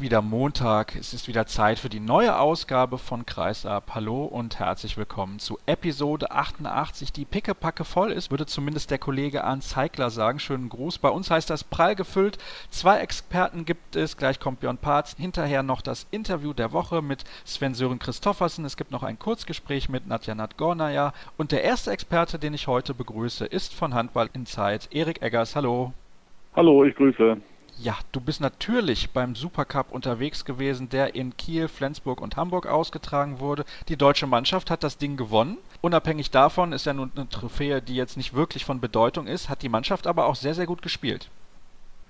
[0.00, 3.96] Wieder Montag, es ist wieder Zeit für die neue Ausgabe von Kreisab.
[3.96, 9.42] Hallo und herzlich willkommen zu Episode 88, die pickepacke voll ist, würde zumindest der Kollege
[9.42, 10.38] Arndt Zeigler sagen.
[10.38, 10.98] Schönen Gruß.
[10.98, 12.38] Bei uns heißt das prall gefüllt.
[12.70, 15.16] Zwei Experten gibt es, gleich kommt Björn Parz.
[15.18, 18.64] Hinterher noch das Interview der Woche mit Sven-Sören Christoffersen.
[18.64, 21.12] Es gibt noch ein Kurzgespräch mit Nadja Nadgornaya.
[21.36, 25.56] Und der erste Experte, den ich heute begrüße, ist von Handball in Zeit, Erik Eggers.
[25.56, 25.92] Hallo.
[26.54, 27.38] Hallo, ich grüße.
[27.80, 33.38] Ja, du bist natürlich beim Supercup unterwegs gewesen, der in Kiel, Flensburg und Hamburg ausgetragen
[33.38, 33.64] wurde.
[33.88, 35.58] Die deutsche Mannschaft hat das Ding gewonnen.
[35.80, 39.62] Unabhängig davon ist ja nun eine Trophäe, die jetzt nicht wirklich von Bedeutung ist, hat
[39.62, 41.30] die Mannschaft aber auch sehr, sehr gut gespielt.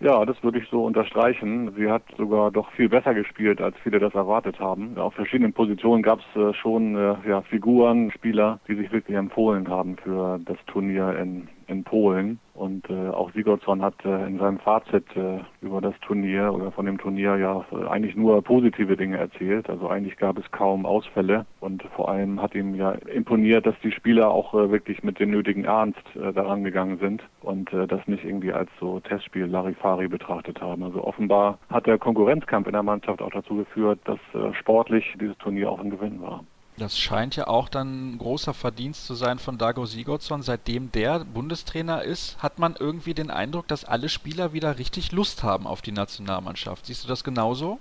[0.00, 1.74] Ja, das würde ich so unterstreichen.
[1.76, 4.96] Sie hat sogar doch viel besser gespielt, als viele das erwartet haben.
[4.96, 9.68] Auf verschiedenen Positionen gab es äh, schon äh, ja, Figuren, Spieler, die sich wirklich empfohlen
[9.68, 12.40] haben für das Turnier in, in Polen.
[12.54, 16.86] Und äh, auch Sigurdsson hat äh, in seinem Fazit äh, über das Turnier oder von
[16.86, 19.70] dem Turnier ja äh, eigentlich nur positive Dinge erzählt.
[19.70, 23.92] Also eigentlich gab es kaum Ausfälle und vor allem hat ihm ja imponiert, dass die
[23.92, 28.04] Spieler auch äh, wirklich mit dem nötigen Ernst äh, daran gegangen sind und äh, das
[28.08, 30.82] nicht irgendwie als so Testspiel Larifari betrachtet haben.
[30.82, 35.38] Also offenbar hat der Konkurrenzkampf in der Mannschaft auch dazu geführt, dass äh, sportlich dieses
[35.38, 36.42] Turnier auch ein Gewinn war.
[36.78, 40.42] Das scheint ja auch dann ein großer Verdienst zu sein von Dago Sigurdsson.
[40.42, 45.42] Seitdem der Bundestrainer ist, hat man irgendwie den Eindruck, dass alle Spieler wieder richtig Lust
[45.42, 46.86] haben auf die Nationalmannschaft.
[46.86, 47.80] Siehst du das genauso?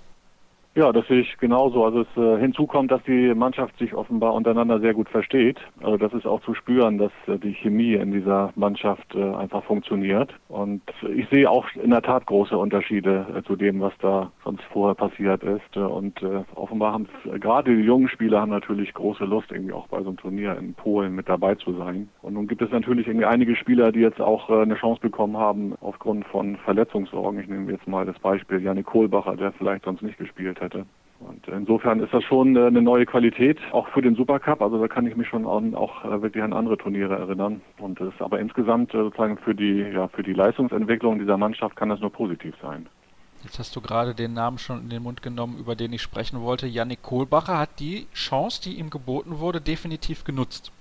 [0.77, 1.83] Ja, das sehe ich genauso.
[1.85, 5.57] Also es äh, hinzu dass die Mannschaft sich offenbar untereinander sehr gut versteht.
[5.81, 9.63] Also das ist auch zu spüren, dass äh, die Chemie in dieser Mannschaft äh, einfach
[9.63, 10.31] funktioniert.
[10.49, 10.83] Und
[11.15, 14.93] ich sehe auch in der Tat große Unterschiede äh, zu dem, was da sonst vorher
[14.93, 15.75] passiert ist.
[15.75, 17.07] Und äh, offenbar haben
[17.39, 20.75] gerade die jungen Spieler haben natürlich große Lust, irgendwie auch bei so einem Turnier in
[20.75, 22.07] Polen mit dabei zu sein.
[22.21, 25.37] Und nun gibt es natürlich irgendwie einige Spieler, die jetzt auch äh, eine Chance bekommen
[25.37, 27.41] haben aufgrund von Verletzungssorgen.
[27.41, 30.85] Ich nehme jetzt mal das Beispiel Janik Kohlbacher, der vielleicht sonst nicht gespielt hat hätte.
[31.19, 34.61] Und insofern ist das schon äh, eine neue Qualität, auch für den Supercup.
[34.61, 37.61] Also da kann ich mich schon an, auch äh, wirklich an andere Turniere erinnern.
[37.79, 41.89] Und das aber insgesamt äh, sozusagen für die, ja, für die Leistungsentwicklung dieser Mannschaft kann
[41.89, 42.87] das nur positiv sein.
[43.43, 46.41] Jetzt hast du gerade den Namen schon in den Mund genommen, über den ich sprechen
[46.41, 46.67] wollte.
[46.67, 50.71] Yannick Kohlbacher hat die Chance, die ihm geboten wurde, definitiv genutzt.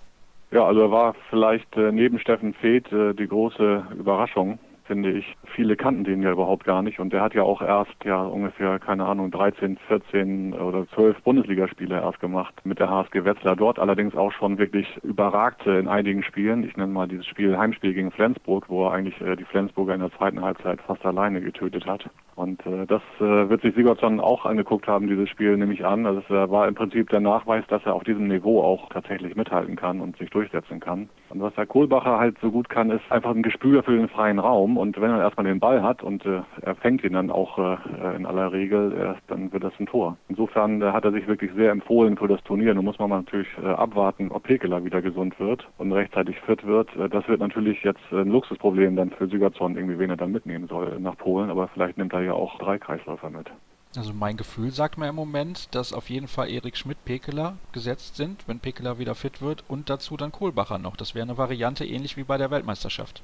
[0.50, 5.36] Ja, also er war vielleicht neben Steffen Feeth die große Überraschung finde ich.
[5.54, 8.78] Viele kannten den ja überhaupt gar nicht und der hat ja auch erst ja ungefähr,
[8.78, 13.56] keine Ahnung, 13, 14 oder 12 Bundesligaspiele erst gemacht mit der HSG Wetzlar.
[13.56, 16.64] Dort allerdings auch schon wirklich überragte in einigen Spielen.
[16.64, 20.00] Ich nenne mal dieses Spiel Heimspiel gegen Flensburg, wo er eigentlich äh, die Flensburger in
[20.00, 22.08] der zweiten Halbzeit fast alleine getötet hat.
[22.36, 26.04] Und äh, das äh, wird sich Sigurdsson auch angeguckt haben, dieses Spiel nehme ich an.
[26.04, 29.74] Also es war im Prinzip der Nachweis, dass er auf diesem Niveau auch tatsächlich mithalten
[29.74, 31.08] kann und sich durchsetzen kann.
[31.30, 34.38] Und was Herr Kohlbacher halt so gut kann, ist einfach ein Gespür für den freien
[34.38, 34.75] Raum.
[34.76, 38.16] Und wenn er erstmal den Ball hat und äh, er fängt ihn dann auch äh,
[38.16, 40.16] in aller Regel, äh, dann wird das ein Tor.
[40.28, 42.74] Insofern äh, hat er sich wirklich sehr empfohlen für das Turnier.
[42.74, 46.94] Nun muss man natürlich äh, abwarten, ob Pekela wieder gesund wird und rechtzeitig fit wird.
[46.96, 50.68] Äh, das wird natürlich jetzt ein Luxusproblem dann für Sigurdsson, irgendwie wen er dann mitnehmen
[50.68, 51.50] soll nach Polen.
[51.50, 53.50] Aber vielleicht nimmt er ja auch drei Kreisläufer mit.
[53.96, 58.16] Also mein Gefühl sagt mir im Moment, dass auf jeden Fall Erik Schmidt, Pekeler gesetzt
[58.16, 60.96] sind, wenn Pekeler wieder fit wird und dazu dann Kohlbacher noch.
[60.96, 63.22] Das wäre eine Variante ähnlich wie bei der Weltmeisterschaft.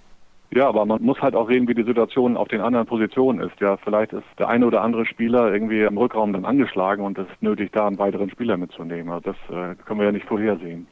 [0.55, 3.59] Ja, aber man muss halt auch sehen, wie die Situation auf den anderen Positionen ist.
[3.59, 7.27] Ja, vielleicht ist der eine oder andere Spieler irgendwie im Rückraum dann angeschlagen und es
[7.27, 9.11] ist nötig, da einen weiteren Spieler mitzunehmen.
[9.11, 10.87] Also das äh, können wir ja nicht vorhersehen.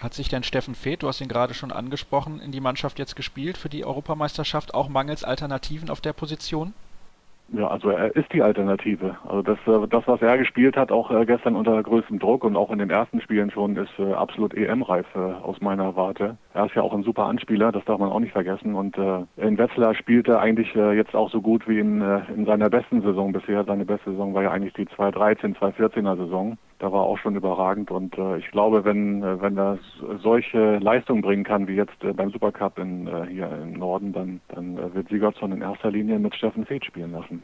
[0.00, 3.16] Hat sich denn Steffen Feeth, du hast ihn gerade schon angesprochen, in die Mannschaft jetzt
[3.16, 6.72] gespielt für die Europameisterschaft, auch mangels Alternativen auf der Position?
[7.50, 9.16] Ja, also er ist die Alternative.
[9.26, 12.56] Also das, äh, das was er gespielt hat, auch äh, gestern unter größtem Druck und
[12.56, 16.36] auch in den ersten Spielen schon, ist äh, absolut EM-reif aus meiner Warte.
[16.52, 18.74] Er ist ja auch ein super Anspieler, das darf man auch nicht vergessen.
[18.74, 18.96] Und
[19.36, 22.02] in Wetzlar spielt er eigentlich jetzt auch so gut wie in,
[22.34, 23.64] in seiner besten Saison bisher.
[23.64, 27.90] Seine beste Saison war ja eigentlich die 2013, 2014er Saison da war auch schon überragend
[27.90, 29.78] und äh, ich glaube, wenn äh, wenn er
[30.22, 34.40] solche Leistungen bringen kann wie jetzt äh, beim Supercup in, äh, hier im Norden, dann
[34.48, 37.42] dann äh, wird Sigurdsson in erster Linie mit Steffen Feeth spielen lassen.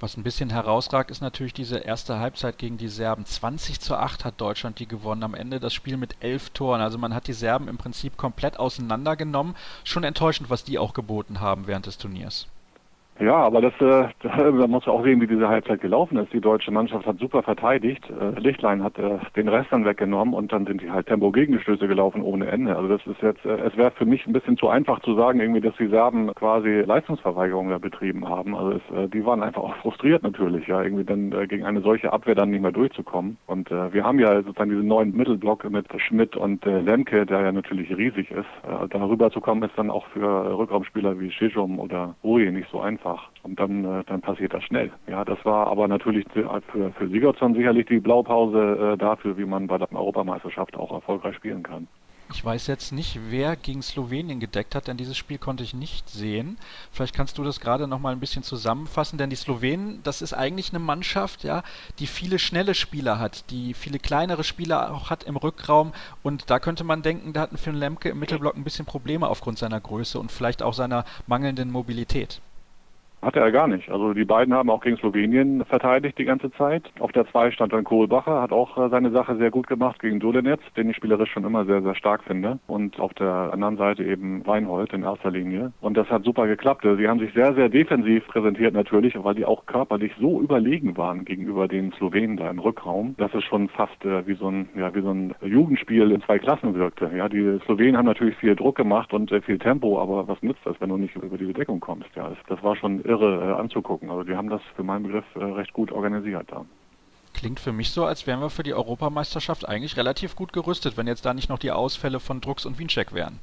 [0.00, 3.24] Was ein bisschen herausragt, ist natürlich diese erste Halbzeit gegen die Serben.
[3.24, 5.24] 20 zu 8 hat Deutschland die gewonnen.
[5.24, 6.80] Am Ende das Spiel mit elf Toren.
[6.80, 9.56] Also man hat die Serben im Prinzip komplett auseinandergenommen.
[9.82, 12.46] Schon enttäuschend, was die auch geboten haben während des Turniers.
[13.20, 16.32] Ja, aber das, äh, da muss man auch sehen, wie diese Halbzeit gelaufen ist.
[16.32, 18.04] Die deutsche Mannschaft hat super verteidigt.
[18.08, 22.22] Äh, Lichtlein hat äh, den Rest dann weggenommen und dann sind die halt Tempo-Gegenstöße gelaufen
[22.22, 22.76] ohne Ende.
[22.76, 25.40] Also das ist jetzt, äh, es wäre für mich ein bisschen zu einfach zu sagen,
[25.40, 28.54] irgendwie, dass die Serben quasi Leistungsverweigerung da betrieben haben.
[28.54, 31.80] Also es, äh, die waren einfach auch frustriert natürlich, ja, irgendwie dann äh, gegen eine
[31.80, 33.36] solche Abwehr dann nicht mehr durchzukommen.
[33.46, 37.40] Und äh, wir haben ja sozusagen diesen neuen Mittelblock mit Schmidt und äh, Lemke, der
[37.40, 38.46] ja natürlich riesig ist.
[38.62, 42.80] Äh, darüber zu kommen ist dann auch für Rückraumspieler wie Shishum oder Uri nicht so
[42.80, 43.28] einfach einfach.
[43.42, 44.90] Und dann, äh, dann passiert das schnell.
[45.06, 49.66] Ja, das war aber natürlich für, für Sigurdsson sicherlich die Blaupause äh, dafür, wie man
[49.66, 51.86] bei der Europameisterschaft auch erfolgreich spielen kann.
[52.30, 56.10] Ich weiß jetzt nicht, wer gegen Slowenien gedeckt hat, denn dieses Spiel konnte ich nicht
[56.10, 56.58] sehen.
[56.92, 60.34] Vielleicht kannst du das gerade noch mal ein bisschen zusammenfassen, denn die Slowenen, das ist
[60.34, 61.62] eigentlich eine Mannschaft, ja,
[61.98, 66.58] die viele schnelle Spieler hat, die viele kleinere Spieler auch hat im Rückraum und da
[66.58, 70.20] könnte man denken, da hatten Finn Lemke im Mittelblock ein bisschen Probleme aufgrund seiner Größe
[70.20, 72.42] und vielleicht auch seiner mangelnden Mobilität.
[73.20, 73.90] Hatte er gar nicht.
[73.90, 76.84] Also die beiden haben auch gegen Slowenien verteidigt die ganze Zeit.
[77.00, 80.20] Auf der 2 stand dann Kohlbacher, hat auch äh, seine Sache sehr gut gemacht gegen
[80.20, 82.60] Dolenetz, den ich spielerisch schon immer sehr, sehr stark finde.
[82.68, 85.72] Und auf der anderen Seite eben Weinhold in erster Linie.
[85.80, 86.86] Und das hat super geklappt.
[86.96, 91.24] Sie haben sich sehr, sehr defensiv präsentiert natürlich, weil die auch körperlich so überlegen waren
[91.24, 94.94] gegenüber den Slowenen da im Rückraum, dass es schon fast äh, wie so ein, ja,
[94.94, 97.10] wie so ein Jugendspiel in zwei Klassen wirkte.
[97.16, 100.64] Ja, die Slowenen haben natürlich viel Druck gemacht und äh, viel Tempo, aber was nützt
[100.64, 102.08] das, wenn du nicht über diese Deckung kommst?
[102.14, 104.10] Ja, das, das war schon irre äh, anzugucken.
[104.10, 106.64] Also die haben das für meinen Begriff äh, recht gut organisiert da.
[107.34, 111.06] Klingt für mich so, als wären wir für die Europameisterschaft eigentlich relativ gut gerüstet, wenn
[111.06, 113.38] jetzt da nicht noch die Ausfälle von Drucks und Wiencheck wären.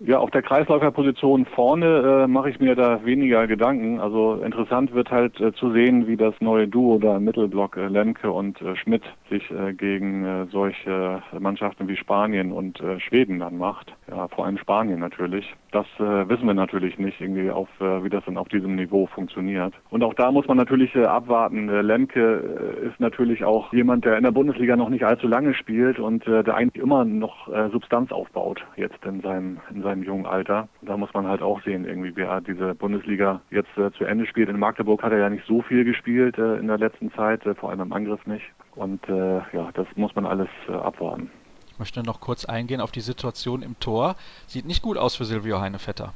[0.00, 3.98] Ja, auf der Kreisläuferposition vorne äh, mache ich mir da weniger Gedanken.
[3.98, 7.88] Also interessant wird halt äh, zu sehen, wie das neue Duo da im Mittelblock äh,
[7.88, 13.58] Lemke und äh, Schmidt sich äh, gegen äh, solche Mannschaften wie Spanien und Schweden dann
[13.58, 13.92] macht.
[14.08, 15.52] Ja, vor allem Spanien natürlich.
[15.72, 19.74] Das wissen wir natürlich nicht, irgendwie auf, wie das dann auf diesem Niveau funktioniert.
[19.90, 21.68] Und auch da muss man natürlich abwarten.
[21.68, 26.26] Lemke ist natürlich auch jemand, der in der Bundesliga noch nicht allzu lange spielt und
[26.26, 30.68] der eigentlich immer noch Substanz aufbaut jetzt in seinem, in seinem seinem jungen Alter.
[30.82, 34.48] Da muss man halt auch sehen, irgendwie, wer diese Bundesliga jetzt äh, zu Ende spielt.
[34.48, 37.54] In Magdeburg hat er ja nicht so viel gespielt äh, in der letzten Zeit, äh,
[37.54, 38.44] vor allem im Angriff nicht.
[38.74, 41.30] Und äh, ja, das muss man alles äh, abwarten.
[41.72, 44.16] Ich möchte noch kurz eingehen auf die Situation im Tor.
[44.46, 46.12] Sieht nicht gut aus für Silvio Heinevetter.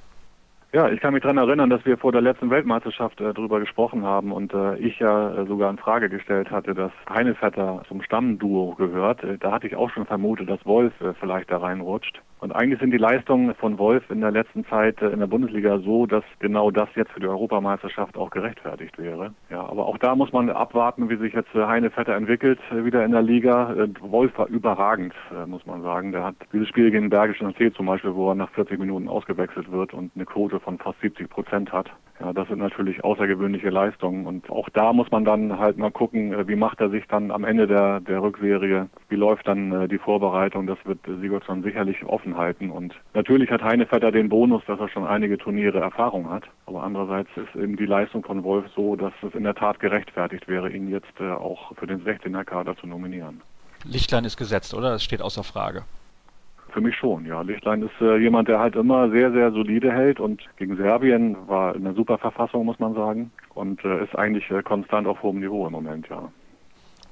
[0.75, 4.05] Ja, ich kann mich daran erinnern, dass wir vor der letzten Weltmeisterschaft äh, darüber gesprochen
[4.05, 8.75] haben und äh, ich ja äh, sogar in Frage gestellt hatte, dass Heinevetter zum Stammduo
[8.77, 9.23] gehört.
[9.23, 12.23] Äh, da hatte ich auch schon vermutet, dass Wolf äh, vielleicht da reinrutscht.
[12.41, 15.79] Und eigentlich sind die Leistungen von Wolf in der letzten Zeit äh, in der Bundesliga
[15.79, 19.35] so, dass genau das jetzt für die Europameisterschaft auch gerechtfertigt wäre.
[19.51, 23.05] Ja, aber auch da muss man abwarten, wie sich jetzt äh, Heine Vetter entwickelt wieder
[23.05, 23.75] in der Liga.
[24.01, 25.15] Wolf war überragend,
[25.47, 26.13] muss man sagen.
[26.13, 29.71] Der hat dieses Spiel gegen Bergischen See zum Beispiel, wo er nach 40 Minuten ausgewechselt
[29.71, 31.91] wird und eine Quote von fast 70 Prozent hat.
[32.23, 36.47] Ja, das sind natürlich außergewöhnliche Leistungen und auch da muss man dann halt mal gucken,
[36.47, 40.69] wie macht er sich dann am Ende der, der Rückserie, wie läuft dann die Vorbereitung.
[40.69, 42.71] Das wird Sigurdsson sicherlich offen halten.
[42.71, 46.45] Und natürlich hat Heinevetter den Bonus, dass er schon einige Turniere Erfahrung hat.
[46.67, 50.47] Aber andererseits ist eben die Leistung von Wolf so, dass es in der Tat gerechtfertigt
[50.47, 53.41] wäre, ihn jetzt äh, auch für den 16er Kader zu nominieren.
[53.85, 54.91] Lichtlein ist gesetzt, oder?
[54.91, 55.83] Das steht außer Frage.
[56.73, 57.43] Für mich schon, ja.
[57.43, 61.75] Lichtlein ist äh, jemand, der halt immer sehr, sehr solide hält und gegen Serbien war
[61.75, 63.31] in einer super Verfassung, muss man sagen.
[63.55, 66.33] Und äh, ist eigentlich äh, konstant auf hohem Niveau im Moment, ja.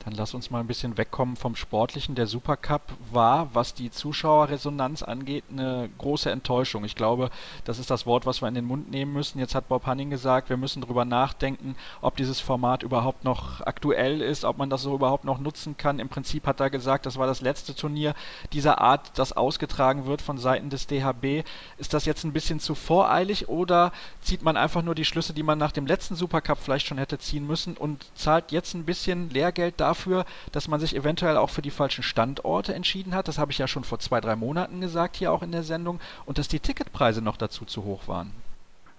[0.04, 2.14] Dann lass uns mal ein bisschen wegkommen vom Sportlichen.
[2.14, 2.80] Der Supercup
[3.12, 6.84] war, was die Zuschauerresonanz angeht, eine große Enttäuschung.
[6.84, 7.28] Ich glaube,
[7.64, 9.38] das ist das Wort, was wir in den Mund nehmen müssen.
[9.38, 14.22] Jetzt hat Bob Hanning gesagt, wir müssen darüber nachdenken, ob dieses Format überhaupt noch aktuell
[14.22, 15.98] ist, ob man das so überhaupt noch nutzen kann.
[15.98, 18.14] Im Prinzip hat er gesagt, das war das letzte Turnier
[18.54, 21.44] dieser Art, das ausgetragen wird von Seiten des DHB.
[21.76, 23.92] Ist das jetzt ein bisschen zu voreilig oder
[24.22, 27.18] zieht man einfach nur die Schlüsse, die man nach dem letzten Supercup vielleicht schon hätte
[27.18, 29.89] ziehen müssen und zahlt jetzt ein bisschen Lehrgeld dafür?
[29.90, 33.28] Dafür, dass man sich eventuell auch für die falschen Standorte entschieden hat.
[33.28, 36.00] Das habe ich ja schon vor zwei, drei Monaten gesagt hier auch in der Sendung.
[36.26, 38.30] Und dass die Ticketpreise noch dazu zu hoch waren.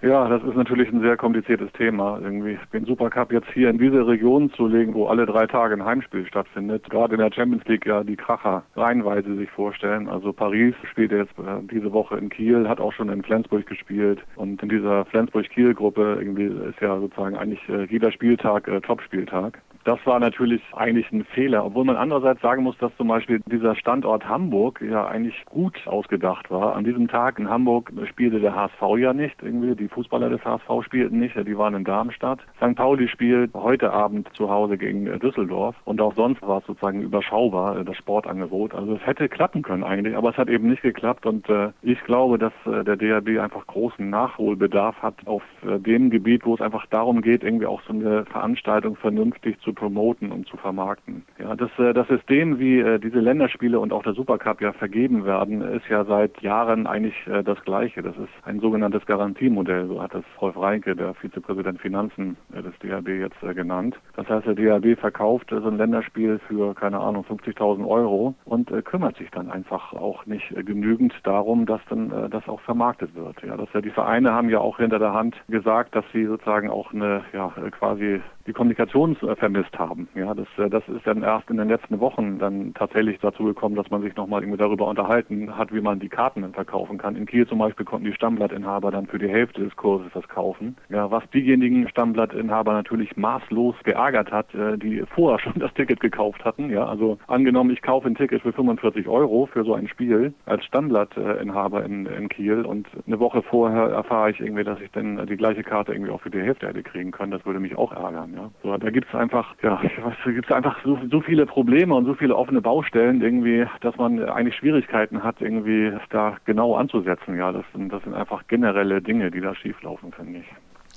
[0.01, 2.19] Ja, das ist natürlich ein sehr kompliziertes Thema.
[2.19, 5.85] Irgendwie den Supercup jetzt hier in diese Region zu legen, wo alle drei Tage ein
[5.85, 6.89] Heimspiel stattfindet.
[6.89, 10.09] Gerade in der Champions League ja die Kracher reihenweise sich vorstellen.
[10.09, 14.19] Also Paris spielt jetzt äh, diese Woche in Kiel, hat auch schon in Flensburg gespielt.
[14.37, 19.61] Und in dieser Flensburg-Kiel-Gruppe irgendwie ist ja sozusagen eigentlich äh, jeder Spieltag äh, Top-Spieltag.
[19.83, 23.75] Das war natürlich eigentlich ein Fehler, obwohl man andererseits sagen muss, dass zum Beispiel dieser
[23.75, 26.75] Standort Hamburg ja eigentlich gut ausgedacht war.
[26.75, 30.85] An diesem Tag in Hamburg spielte der HSV ja nicht irgendwie, die Fußballer des HSV
[30.85, 32.39] spielten nicht, die waren in Darmstadt.
[32.57, 32.75] St.
[32.75, 37.83] Pauli spielt heute Abend zu Hause gegen Düsseldorf und auch sonst war es sozusagen überschaubar,
[37.83, 38.75] das Sportangebot.
[38.75, 42.01] Also es hätte klappen können eigentlich, aber es hat eben nicht geklappt und äh, ich
[42.03, 46.61] glaube, dass äh, der DRB einfach großen Nachholbedarf hat auf äh, dem Gebiet, wo es
[46.61, 51.23] einfach darum geht, irgendwie auch so eine Veranstaltung vernünftig zu promoten und zu vermarkten.
[51.39, 55.25] Ja, das, äh, das System, wie äh, diese Länderspiele und auch der Supercup ja vergeben
[55.25, 58.01] werden, ist ja seit Jahren eigentlich äh, das gleiche.
[58.01, 63.09] Das ist ein sogenanntes Garantiemodell, so hat das Rolf Reinke, der Vizepräsident Finanzen des DRB
[63.09, 63.95] jetzt genannt.
[64.15, 69.17] Das heißt, der DRB verkauft so ein Länderspiel für, keine Ahnung, 50.000 Euro und kümmert
[69.17, 73.41] sich dann einfach auch nicht genügend darum, dass dann das auch vermarktet wird.
[73.43, 76.69] Ja, dass ja die Vereine haben ja auch hinter der Hand gesagt, dass sie sozusagen
[76.69, 79.15] auch eine ja quasi die Kommunikation
[79.61, 80.07] vermisst haben.
[80.15, 83.75] Ja, das, äh, das ist dann erst in den letzten Wochen dann tatsächlich dazu gekommen,
[83.75, 87.15] dass man sich nochmal irgendwie darüber unterhalten hat, wie man die Karten dann verkaufen kann.
[87.15, 90.77] In Kiel zum Beispiel konnten die Stammblattinhaber dann für die Hälfte des Kurses das kaufen.
[90.89, 96.43] Ja, was diejenigen Stammblattinhaber natürlich maßlos geärgert hat, äh, die vorher schon das Ticket gekauft
[96.45, 96.69] hatten.
[96.69, 100.63] Ja, also angenommen, ich kaufe ein Ticket für 45 Euro für so ein Spiel als
[100.65, 105.37] Stammblattinhaber in, in Kiel und eine Woche vorher erfahre ich irgendwie, dass ich dann die
[105.37, 107.31] gleiche Karte irgendwie auch für die Hälfte hätte kriegen können.
[107.31, 108.33] Das würde mich auch ärgern.
[108.35, 108.51] Ja.
[108.63, 109.81] So, da gibt es einfach, ja,
[110.25, 114.23] da gibt einfach so, so viele Probleme und so viele offene Baustellen irgendwie, dass man
[114.27, 117.37] eigentlich Schwierigkeiten hat, irgendwie da genau anzusetzen.
[117.37, 120.45] Ja, das sind, das sind einfach generelle Dinge, die da schieflaufen, finde ich.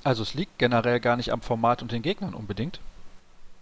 [0.03, 2.79] Also es liegt generell gar nicht am Format und den Gegnern unbedingt?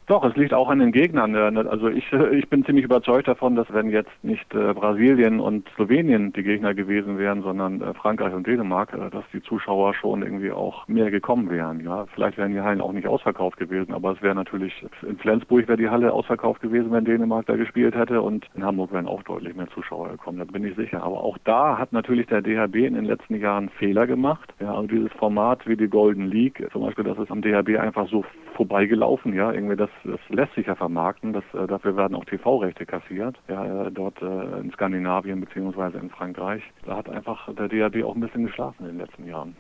[0.08, 1.36] Doch, es liegt auch an den Gegnern.
[1.68, 6.34] Also ich, ich bin ziemlich überzeugt davon, dass wenn jetzt nicht äh, Brasilien und Slowenien
[6.34, 10.52] die Gegner gewesen wären, sondern äh, Frankreich und Dänemark, äh, dass die Zuschauer schon irgendwie
[10.52, 11.80] auch mehr gekommen wären.
[11.80, 15.68] Ja, vielleicht wären die Hallen auch nicht ausverkauft gewesen, aber es wäre natürlich in Flensburg
[15.68, 19.24] wäre die Halle ausverkauft gewesen, wenn Dänemark da gespielt hätte und in Hamburg wären auch
[19.24, 20.40] deutlich mehr Zuschauer gekommen.
[20.40, 21.02] Da bin ich sicher.
[21.04, 24.54] Aber auch da hat natürlich der DHB in den letzten Jahren Fehler gemacht.
[24.60, 28.10] Ja, also dieses Format wie die Golden League, zum Beispiel, das ist am DHB einfach
[28.10, 29.34] so vorbeigelaufen.
[29.34, 31.34] Ja, irgendwie das das lässt sich ja vermarkten.
[31.34, 33.38] Das, äh, dafür werden auch TV-Rechte kassiert.
[33.48, 36.64] Ja, äh, dort äh, in Skandinavien beziehungsweise in Frankreich.
[36.86, 39.56] Da hat einfach der DHB auch ein bisschen geschlafen in den letzten Jahren.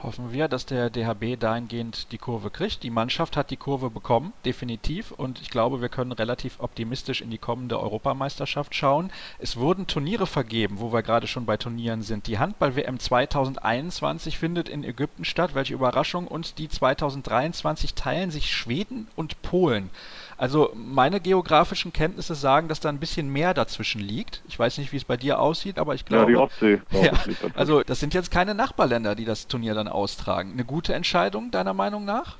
[0.00, 2.84] Hoffen wir, dass der DHB dahingehend die Kurve kriegt.
[2.84, 5.10] Die Mannschaft hat die Kurve bekommen, definitiv.
[5.10, 9.10] Und ich glaube, wir können relativ optimistisch in die kommende Europameisterschaft schauen.
[9.40, 12.28] Es wurden Turniere vergeben, wo wir gerade schon bei Turnieren sind.
[12.28, 15.56] Die Handball-WM 2021 findet in Ägypten statt.
[15.56, 16.28] Welche Überraschung.
[16.28, 19.90] Und die 2023 teilen sich Schweden und Polen.
[20.38, 24.40] Also meine geografischen Kenntnisse sagen, dass da ein bisschen mehr dazwischen liegt.
[24.46, 26.32] Ich weiß nicht, wie es bei dir aussieht, aber ich glaube.
[26.32, 26.80] Ja, die Ostsee.
[27.02, 27.12] Ja,
[27.54, 30.52] also das sind jetzt keine Nachbarländer, die das Turnier dann austragen.
[30.52, 32.38] Eine gute Entscheidung, deiner Meinung nach?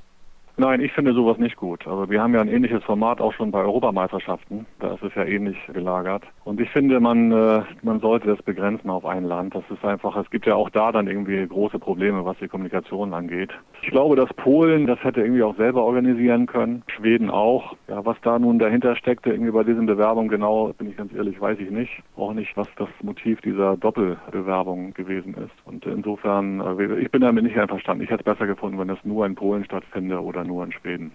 [0.59, 1.87] Nein, ich finde sowas nicht gut.
[1.87, 4.65] Also wir haben ja ein ähnliches Format auch schon bei Europameisterschaften.
[4.79, 6.23] Da ist es ja ähnlich gelagert.
[6.43, 9.55] Und ich finde, man, äh, man sollte das begrenzen auf ein Land.
[9.55, 13.13] Das ist einfach, es gibt ja auch da dann irgendwie große Probleme, was die Kommunikation
[13.13, 13.51] angeht.
[13.83, 16.83] Ich glaube, dass Polen das hätte irgendwie auch selber organisieren können.
[16.87, 17.77] Schweden auch.
[17.87, 21.39] Ja, was da nun dahinter steckte, irgendwie bei diesen Bewerbungen genau, bin ich ganz ehrlich,
[21.39, 22.03] weiß ich nicht.
[22.17, 25.55] Auch nicht, was das Motiv dieser Doppelbewerbung gewesen ist.
[25.63, 28.03] Und insofern, äh, ich bin damit nicht einverstanden.
[28.03, 31.11] Ich hätte es besser gefunden, wenn es nur in Polen stattfände oder nur in Schweden.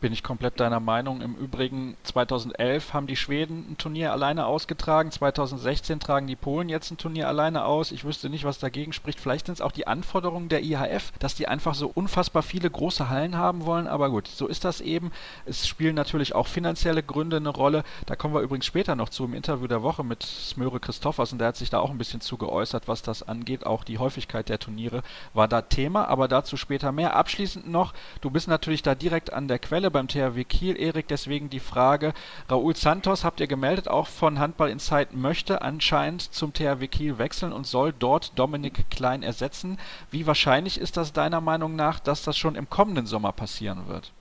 [0.00, 1.22] Bin ich komplett deiner Meinung.
[1.22, 6.92] Im Übrigen 2011 haben die Schweden ein Turnier alleine ausgetragen, 2016 tragen die Polen jetzt
[6.92, 7.90] ein Turnier alleine aus.
[7.90, 9.18] Ich wüsste nicht, was dagegen spricht.
[9.18, 13.08] Vielleicht sind es auch die Anforderungen der IHF, dass die einfach so unfassbar viele große
[13.08, 13.88] Hallen haben wollen.
[13.88, 15.10] Aber gut, so ist das eben.
[15.46, 17.82] Es spielen natürlich auch finanzielle Gründe eine Rolle.
[18.06, 21.38] Da kommen wir übrigens später noch zu im Interview der Woche mit Smöre Christoffers und
[21.38, 23.66] der hat sich da auch ein bisschen zu geäußert, was das angeht.
[23.66, 25.02] Auch die Häufigkeit der Turniere
[25.34, 27.16] war da Thema, aber dazu später mehr.
[27.16, 30.78] Abschließend noch, du bist natürlich da direkt an der Quelle beim THW Kiel.
[30.78, 32.12] Erik, deswegen die Frage,
[32.50, 37.52] Raúl Santos, habt ihr gemeldet, auch von Handball Insight, möchte anscheinend zum THW Kiel wechseln
[37.52, 39.78] und soll dort Dominik Klein ersetzen.
[40.10, 44.12] Wie wahrscheinlich ist das deiner Meinung nach, dass das schon im kommenden Sommer passieren wird?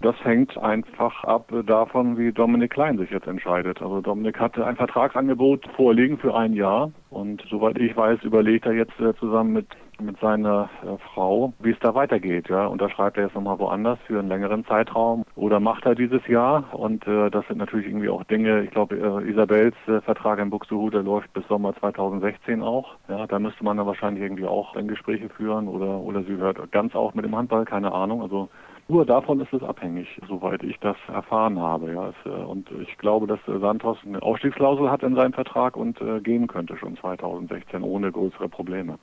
[0.00, 3.80] Das hängt einfach ab davon, wie Dominik Klein sich jetzt entscheidet.
[3.80, 8.72] Also Dominik hatte ein Vertragsangebot vorliegen für ein Jahr und soweit ich weiß, überlegt er
[8.72, 9.66] jetzt äh, zusammen mit
[10.00, 12.48] mit seiner äh, Frau, wie es da weitergeht.
[12.48, 16.74] Ja, unterschreibt er jetzt nochmal woanders für einen längeren Zeitraum oder macht er dieses Jahr?
[16.74, 18.62] Und äh, das sind natürlich irgendwie auch Dinge.
[18.62, 22.96] Ich glaube, äh, Isabels äh, Vertrag in Buxtehude läuft bis Sommer 2016 auch.
[23.08, 26.70] Ja, da müsste man dann wahrscheinlich irgendwie auch in Gespräche führen oder oder sie hört
[26.72, 28.22] ganz auf mit dem Handball, keine Ahnung.
[28.22, 28.48] Also
[28.88, 31.92] nur davon ist es abhängig, soweit ich das erfahren habe.
[31.92, 32.12] Ja.
[32.24, 36.46] Äh, und ich glaube, dass äh, Santos eine Ausstiegsklausel hat in seinem Vertrag und gehen
[36.46, 38.98] könnte schon 2016 ohne größere Probleme.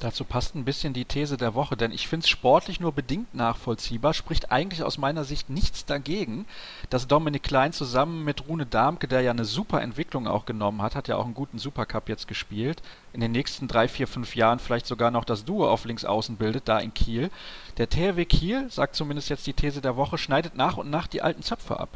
[0.00, 3.34] Dazu passt ein bisschen die These der Woche, denn ich finde es sportlich nur bedingt
[3.34, 6.46] nachvollziehbar, spricht eigentlich aus meiner Sicht nichts dagegen,
[6.88, 10.96] dass Dominik Klein zusammen mit Rune Darmke, der ja eine super Entwicklung auch genommen hat,
[10.96, 12.80] hat ja auch einen guten Supercup jetzt gespielt,
[13.12, 16.66] in den nächsten drei, vier, fünf Jahren vielleicht sogar noch das Duo auf Linksaußen bildet,
[16.66, 17.30] da in Kiel.
[17.76, 21.20] Der THW Kiel, sagt zumindest jetzt die These der Woche, schneidet nach und nach die
[21.20, 21.90] alten Zöpfe ab.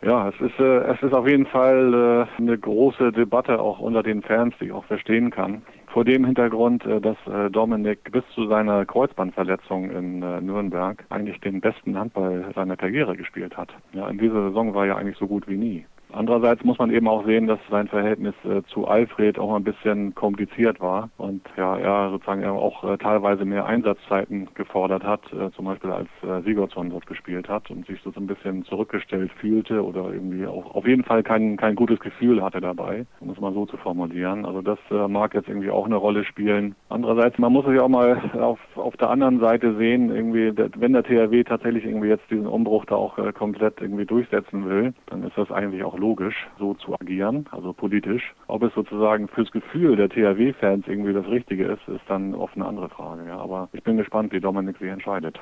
[0.00, 4.04] Ja, es ist, äh, es ist auf jeden Fall äh, eine große Debatte auch unter
[4.04, 5.62] den Fans, die ich auch verstehen kann.
[5.94, 11.38] Vor dem Hintergrund, äh, dass äh, Dominik bis zu seiner Kreuzbandverletzung in äh, Nürnberg eigentlich
[11.38, 13.68] den besten Handball seiner Karriere gespielt hat.
[13.92, 15.86] Ja, in dieser Saison war er eigentlich so gut wie nie.
[16.14, 20.14] Andererseits muss man eben auch sehen, dass sein Verhältnis äh, zu Alfred auch ein bisschen
[20.14, 25.64] kompliziert war und ja, er sozusagen auch äh, teilweise mehr Einsatzzeiten gefordert hat, äh, zum
[25.64, 30.12] Beispiel als äh, Sigurdsson dort gespielt hat und sich so ein bisschen zurückgestellt fühlte oder
[30.12, 33.66] irgendwie auch auf jeden Fall kein, kein gutes Gefühl hatte dabei, um es mal so
[33.66, 34.46] zu formulieren.
[34.46, 36.76] Also das äh, mag jetzt irgendwie auch eine Rolle spielen.
[36.90, 41.02] Andererseits, man muss sich auch mal auf, auf der anderen Seite sehen, irgendwie, wenn der
[41.02, 45.36] THW tatsächlich irgendwie jetzt diesen Umbruch da auch äh, komplett irgendwie durchsetzen will, dann ist
[45.36, 48.34] das eigentlich auch logisch, so zu agieren, also politisch.
[48.46, 52.66] Ob es sozusagen fürs Gefühl der THW-Fans irgendwie das Richtige ist, ist dann oft eine
[52.66, 53.26] andere Frage.
[53.26, 53.38] Ja.
[53.38, 55.40] Aber ich bin gespannt, wie Dominik sich entscheidet.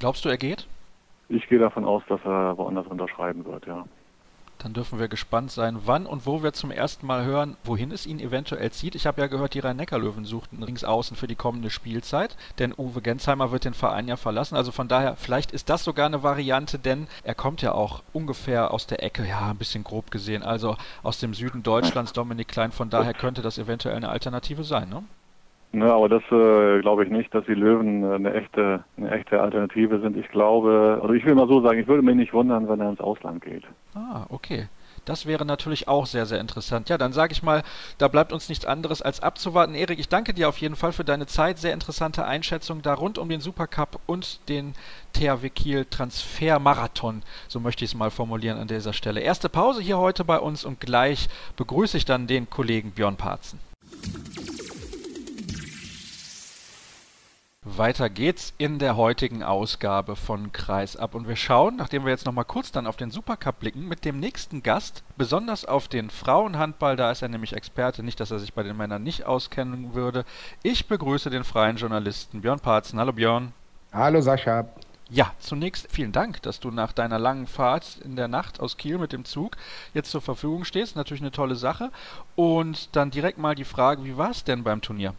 [0.00, 0.66] Glaubst du, er geht?
[1.28, 3.84] Ich gehe davon aus, dass er woanders unterschreiben wird, ja.
[4.58, 8.06] Dann dürfen wir gespannt sein, wann und wo wir zum ersten Mal hören, wohin es
[8.06, 8.94] ihn eventuell zieht.
[8.94, 13.50] Ich habe ja gehört, die Rhein-Neckar-Löwen suchten Ringsaußen für die kommende Spielzeit, denn Uwe Gensheimer
[13.52, 14.56] wird den Verein ja verlassen.
[14.56, 18.70] Also von daher, vielleicht ist das sogar eine Variante, denn er kommt ja auch ungefähr
[18.70, 22.72] aus der Ecke, ja, ein bisschen grob gesehen, also aus dem Süden Deutschlands, Dominik Klein.
[22.72, 25.02] Von daher könnte das eventuell eine Alternative sein, ne?
[25.80, 29.40] Ja, aber das äh, glaube ich nicht, dass die Löwen äh, eine echte, eine echte
[29.40, 30.16] Alternative sind.
[30.16, 32.90] Ich glaube, also ich will mal so sagen, ich würde mich nicht wundern, wenn er
[32.90, 33.64] ins Ausland geht.
[33.94, 34.68] Ah, okay.
[35.04, 36.88] Das wäre natürlich auch sehr, sehr interessant.
[36.88, 37.62] Ja, dann sage ich mal,
[37.98, 39.74] da bleibt uns nichts anderes als abzuwarten.
[39.74, 41.58] Erik, ich danke dir auf jeden Fall für deine Zeit.
[41.58, 44.74] Sehr interessante Einschätzung da rund um den Supercup und den
[45.12, 47.22] THW Kiel Transfermarathon.
[47.48, 49.20] So möchte ich es mal formulieren an dieser Stelle.
[49.20, 53.60] Erste Pause hier heute bei uns und gleich begrüße ich dann den Kollegen Björn Parzen.
[57.66, 62.44] Weiter geht's in der heutigen Ausgabe von Kreisab und wir schauen, nachdem wir jetzt nochmal
[62.44, 67.10] kurz dann auf den Supercup blicken, mit dem nächsten Gast, besonders auf den Frauenhandball, da
[67.10, 70.26] ist er nämlich Experte, nicht, dass er sich bei den Männern nicht auskennen würde.
[70.62, 72.98] Ich begrüße den freien Journalisten Björn Parzen.
[72.98, 73.54] Hallo Björn.
[73.94, 74.66] Hallo Sascha.
[75.08, 78.98] Ja, zunächst vielen Dank, dass du nach deiner langen Fahrt in der Nacht aus Kiel
[78.98, 79.56] mit dem Zug
[79.94, 80.96] jetzt zur Verfügung stehst.
[80.96, 81.90] Natürlich eine tolle Sache.
[82.36, 85.14] Und dann direkt mal die Frage, wie war es denn beim Turnier?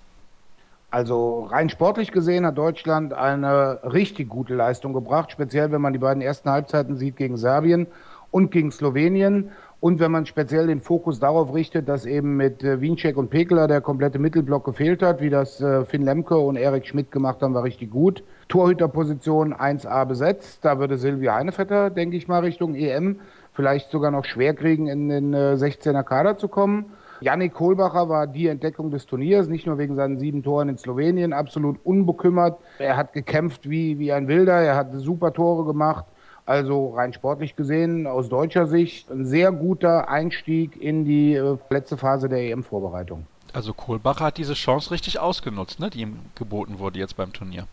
[0.91, 5.99] Also rein sportlich gesehen hat Deutschland eine richtig gute Leistung gebracht, speziell wenn man die
[5.99, 7.87] beiden ersten Halbzeiten sieht gegen Serbien
[8.31, 9.51] und gegen Slowenien.
[9.81, 13.67] Und wenn man speziell den Fokus darauf richtet, dass eben mit äh, Wiencheck und Pekeler
[13.67, 17.53] der komplette Mittelblock gefehlt hat, wie das äh, Finn Lemke und Erik Schmidt gemacht haben,
[17.53, 18.23] war richtig gut.
[18.47, 20.63] Torhüterposition 1a besetzt.
[20.63, 23.19] Da würde Silvia Heinevetter, denke ich mal, Richtung EM
[23.53, 26.85] vielleicht sogar noch schwer kriegen, in den äh, 16er Kader zu kommen.
[27.25, 31.33] Yannick Kohlbacher war die Entdeckung des Turniers, nicht nur wegen seinen sieben Toren in Slowenien,
[31.33, 32.59] absolut unbekümmert.
[32.77, 36.05] Er hat gekämpft wie, wie ein Wilder, er hat super Tore gemacht.
[36.45, 41.97] Also rein sportlich gesehen, aus deutscher Sicht, ein sehr guter Einstieg in die äh, letzte
[41.97, 43.25] Phase der EM-Vorbereitung.
[43.53, 47.65] Also Kohlbacher hat diese Chance richtig ausgenutzt, ne, die ihm geboten wurde jetzt beim Turnier.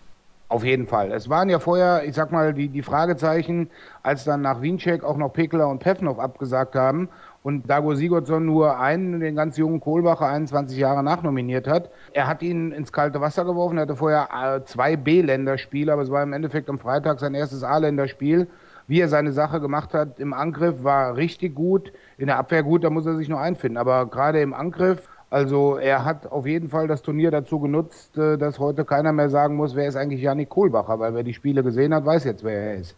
[0.48, 1.12] Auf jeden Fall.
[1.12, 3.70] Es waren ja vorher, ich sag mal, die, die Fragezeichen,
[4.02, 7.08] als dann nach Wiencheck auch noch Pekler und Pefnov abgesagt haben
[7.42, 11.90] und Dago Sigurdsson nur einen, den ganz jungen Kohlbacher, 21 Jahre nachnominiert hat.
[12.12, 13.78] Er hat ihn ins kalte Wasser geworfen.
[13.78, 17.64] Er hatte vorher äh, zwei B-Länderspiele, aber es war im Endeffekt am Freitag sein erstes
[17.64, 18.46] A-Länderspiel.
[18.86, 21.92] Wie er seine Sache gemacht hat im Angriff, war richtig gut.
[22.18, 23.76] In der Abwehr gut, da muss er sich noch einfinden.
[23.76, 28.38] Aber gerade im Angriff, also er hat auf jeden Fall das Turnier dazu genutzt, äh,
[28.38, 31.64] dass heute keiner mehr sagen muss, wer ist eigentlich Janik Kohlbacher, weil wer die Spiele
[31.64, 32.96] gesehen hat, weiß jetzt, wer er ist.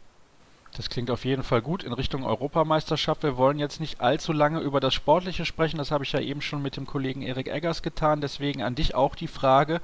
[0.77, 3.23] Das klingt auf jeden Fall gut in Richtung Europameisterschaft.
[3.23, 5.79] Wir wollen jetzt nicht allzu lange über das Sportliche sprechen.
[5.79, 8.21] Das habe ich ja eben schon mit dem Kollegen Erik Eggers getan.
[8.21, 9.81] Deswegen an dich auch die Frage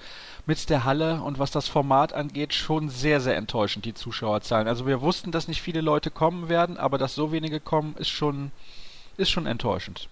[0.47, 4.67] mit der Halle und was das Format angeht, schon sehr, sehr enttäuschend, die Zuschauerzahlen.
[4.67, 8.11] Also wir wussten, dass nicht viele Leute kommen werden, aber dass so wenige kommen, ist
[8.11, 8.51] schon,
[9.17, 10.09] ist schon enttäuschend.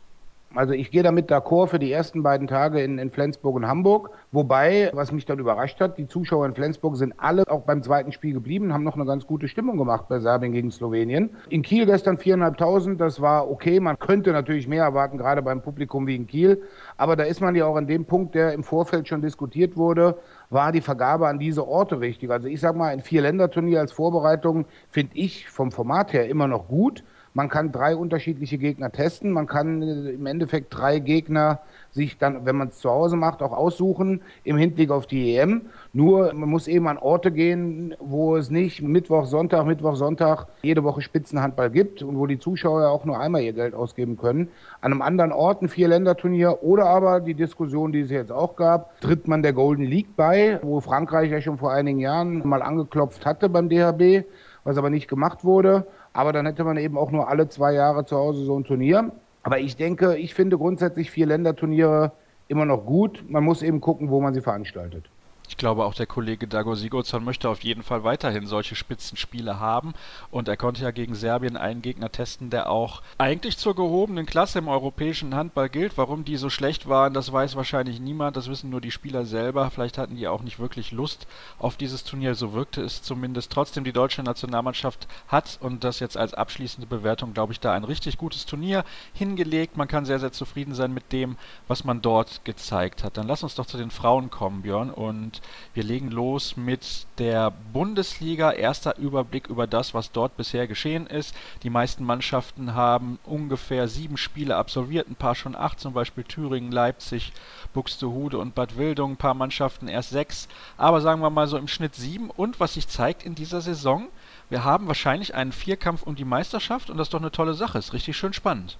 [0.55, 4.11] Also ich gehe damit d'accord für die ersten beiden Tage in, in Flensburg und Hamburg.
[4.33, 8.13] Wobei, was mich dann überrascht hat, die Zuschauer in Flensburg sind alle auch beim zweiten
[8.13, 11.31] Spiel geblieben, haben noch eine ganz gute Stimmung gemacht bei Serbien gegen Slowenien.
[11.51, 13.79] In Kiel gestern 4.500, das war okay.
[13.79, 16.63] Man könnte natürlich mehr erwarten, gerade beim Publikum wie in Kiel.
[16.97, 20.17] Aber da ist man ja auch an dem Punkt, der im Vorfeld schon diskutiert wurde,
[20.49, 22.31] war die Vergabe an diese Orte wichtig.
[22.31, 26.69] Also ich sag mal, ein Vier-Länder-Turnier als Vorbereitung finde ich vom Format her immer noch
[26.69, 27.05] gut.
[27.39, 29.31] Man kann drei unterschiedliche Gegner testen.
[29.31, 31.61] Man kann äh, im Endeffekt drei Gegner
[31.93, 35.67] sich dann, wenn man es zu Hause macht, auch aussuchen im Hinblick auf die EM.
[35.93, 40.83] Nur man muss eben an Orte gehen, wo es nicht Mittwoch, Sonntag, Mittwoch, Sonntag jede
[40.83, 44.49] Woche Spitzenhandball gibt und wo die Zuschauer auch nur einmal ihr Geld ausgeben können.
[44.81, 49.01] An einem anderen Ort ein Vier-Länder-Turnier oder aber die Diskussion, die es jetzt auch gab,
[49.01, 53.25] tritt man der Golden League bei, wo Frankreich ja schon vor einigen Jahren mal angeklopft
[53.25, 54.27] hatte beim DHB,
[54.65, 55.87] was aber nicht gemacht wurde.
[56.19, 59.13] Aber dann hätte man eben auch nur alle zwei Jahre zu Hause so ein Turnier.
[59.45, 62.11] Aber ich denke, ich finde grundsätzlich vier Länderturniere
[62.49, 63.25] immer noch gut.
[63.29, 65.09] Man muss eben gucken, wo man sie veranstaltet.
[65.49, 69.95] Ich glaube, auch der Kollege Dago Sigurdsson möchte auf jeden Fall weiterhin solche Spitzenspiele haben.
[70.31, 74.59] Und er konnte ja gegen Serbien einen Gegner testen, der auch eigentlich zur gehobenen Klasse
[74.59, 75.97] im europäischen Handball gilt.
[75.97, 78.37] Warum die so schlecht waren, das weiß wahrscheinlich niemand.
[78.37, 79.71] Das wissen nur die Spieler selber.
[79.71, 81.27] Vielleicht hatten die auch nicht wirklich Lust
[81.59, 82.35] auf dieses Turnier.
[82.35, 83.51] So wirkte es zumindest.
[83.51, 87.85] Trotzdem, die deutsche Nationalmannschaft hat, und das jetzt als abschließende Bewertung, glaube ich, da ein
[87.85, 88.85] richtig gutes Turnier
[89.15, 89.77] hingelegt.
[89.77, 93.17] Man kann sehr, sehr zufrieden sein mit dem, was man dort gezeigt hat.
[93.17, 94.91] Dann lass uns doch zu den Frauen kommen, Björn.
[94.91, 95.38] Und
[95.75, 98.53] wir legen los mit der Bundesliga.
[98.53, 101.35] Erster Überblick über das, was dort bisher geschehen ist.
[101.63, 106.73] Die meisten Mannschaften haben ungefähr sieben Spiele absolviert, ein paar schon acht, zum Beispiel Thüringen,
[106.73, 107.33] Leipzig,
[107.73, 109.13] Buxtehude und Bad Wildung.
[109.13, 112.31] Ein paar Mannschaften erst sechs, aber sagen wir mal so im Schnitt sieben.
[112.31, 114.09] Und was sich zeigt in dieser Saison,
[114.51, 117.79] wir haben wahrscheinlich einen Vierkampf um die Meisterschaft und das ist doch eine tolle Sache.
[117.79, 118.79] Ist richtig schön spannend.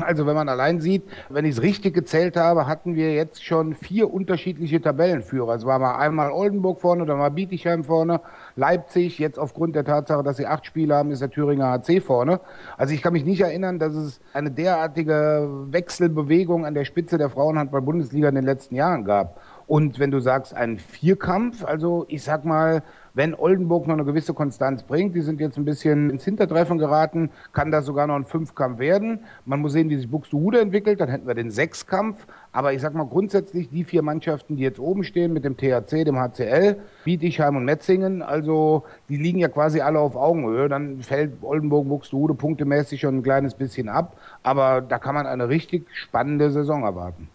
[0.00, 3.74] Also wenn man allein sieht, wenn ich es richtig gezählt habe, hatten wir jetzt schon
[3.74, 5.54] vier unterschiedliche Tabellenführer.
[5.54, 8.20] Es war mal einmal Oldenburg vorne, dann war Bietigheim vorne,
[8.56, 9.18] Leipzig.
[9.18, 12.40] Jetzt aufgrund der Tatsache, dass sie acht Spiele haben, ist der Thüringer HC vorne.
[12.76, 17.30] Also ich kann mich nicht erinnern, dass es eine derartige Wechselbewegung an der Spitze der
[17.30, 19.40] Frauenhandball-Bundesliga in den letzten Jahren gab.
[19.66, 22.82] Und wenn du sagst, ein Vierkampf, also ich sag mal,
[23.14, 27.30] wenn Oldenburg noch eine gewisse Konstanz bringt, die sind jetzt ein bisschen ins Hintertreffen geraten,
[27.52, 29.20] kann das sogar noch ein Fünfkampf werden.
[29.44, 32.26] Man muss sehen, wie sich Buxtehude entwickelt, dann hätten wir den Sechskampf.
[32.52, 36.04] Aber ich sag mal grundsätzlich die vier Mannschaften, die jetzt oben stehen mit dem THC,
[36.04, 40.68] dem HCL, Bietigheim und Metzingen, also die liegen ja quasi alle auf Augenhöhe.
[40.68, 44.16] Dann fällt Oldenburg, Buxtehude punktemäßig schon ein kleines bisschen ab.
[44.42, 47.28] Aber da kann man eine richtig spannende Saison erwarten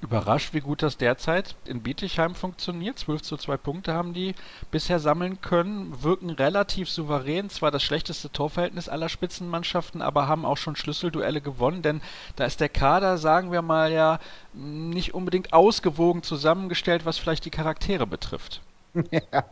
[0.00, 2.98] überrascht, wie gut das derzeit in Bietigheim funktioniert.
[2.98, 4.34] 12 zu 2 Punkte haben die
[4.70, 10.56] bisher sammeln können, wirken relativ souverän, zwar das schlechteste Torverhältnis aller Spitzenmannschaften, aber haben auch
[10.56, 12.00] schon Schlüsselduelle gewonnen, denn
[12.36, 14.18] da ist der Kader, sagen wir mal ja,
[14.52, 18.60] nicht unbedingt ausgewogen zusammengestellt, was vielleicht die Charaktere betrifft.
[19.10, 19.44] Ja,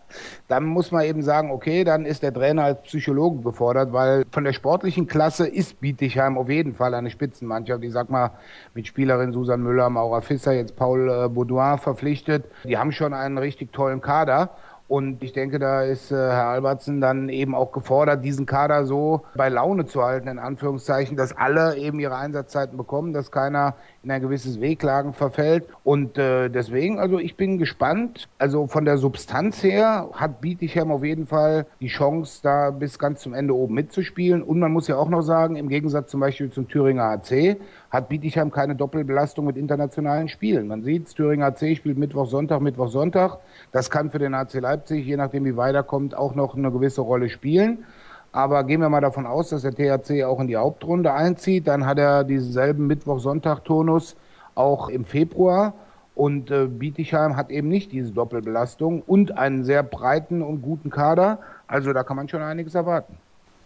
[0.48, 4.44] dann muss man eben sagen, okay, dann ist der Trainer als Psychologe gefordert, weil von
[4.44, 7.82] der sportlichen Klasse ist Bietigheim auf jeden Fall eine Spitzenmannschaft.
[7.84, 8.32] Ich sag mal,
[8.74, 12.44] mit Spielerin Susan Müller, Maura Fisser, jetzt Paul äh, Baudouin verpflichtet.
[12.64, 14.50] Die haben schon einen richtig tollen Kader.
[14.88, 19.22] Und ich denke, da ist äh, Herr Albertsen dann eben auch gefordert, diesen Kader so
[19.34, 24.12] bei Laune zu halten, in Anführungszeichen, dass alle eben ihre Einsatzzeiten bekommen, dass keiner in
[24.12, 25.64] ein gewisses Wehklagen verfällt.
[25.82, 28.28] Und äh, deswegen, also ich bin gespannt.
[28.38, 33.20] Also von der Substanz her hat Bietigheim auf jeden Fall die Chance, da bis ganz
[33.22, 34.42] zum Ende oben mitzuspielen.
[34.42, 37.56] Und man muss ja auch noch sagen, im Gegensatz zum Beispiel zum Thüringer AC
[37.90, 40.68] hat Bietigheim keine Doppelbelastung mit internationalen Spielen.
[40.68, 43.38] Man sieht, Thüringer AC spielt Mittwoch, Sonntag, Mittwoch, Sonntag.
[43.72, 47.28] Das kann für den AC Leipzig, je nachdem wie weiterkommt, auch noch eine gewisse Rolle
[47.28, 47.84] spielen.
[48.32, 51.66] Aber gehen wir mal davon aus, dass der THC auch in die Hauptrunde einzieht.
[51.66, 54.16] Dann hat er diesen selben Mittwoch-Sonntag-Tonus
[54.54, 55.74] auch im Februar.
[56.14, 61.40] Und äh, Bietigheim hat eben nicht diese Doppelbelastung und einen sehr breiten und guten Kader.
[61.66, 63.18] Also da kann man schon einiges erwarten.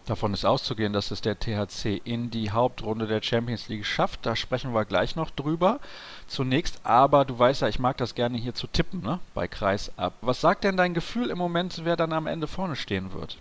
[0.05, 4.25] Davon ist auszugehen, dass es der THC in die Hauptrunde der Champions League schafft.
[4.25, 5.79] Da sprechen wir gleich noch drüber.
[6.27, 9.19] Zunächst aber, du weißt ja, ich mag das gerne hier zu tippen, ne?
[9.35, 10.13] Bei Kreis ab.
[10.21, 13.37] Was sagt denn dein Gefühl im Moment, wer dann am Ende vorne stehen wird?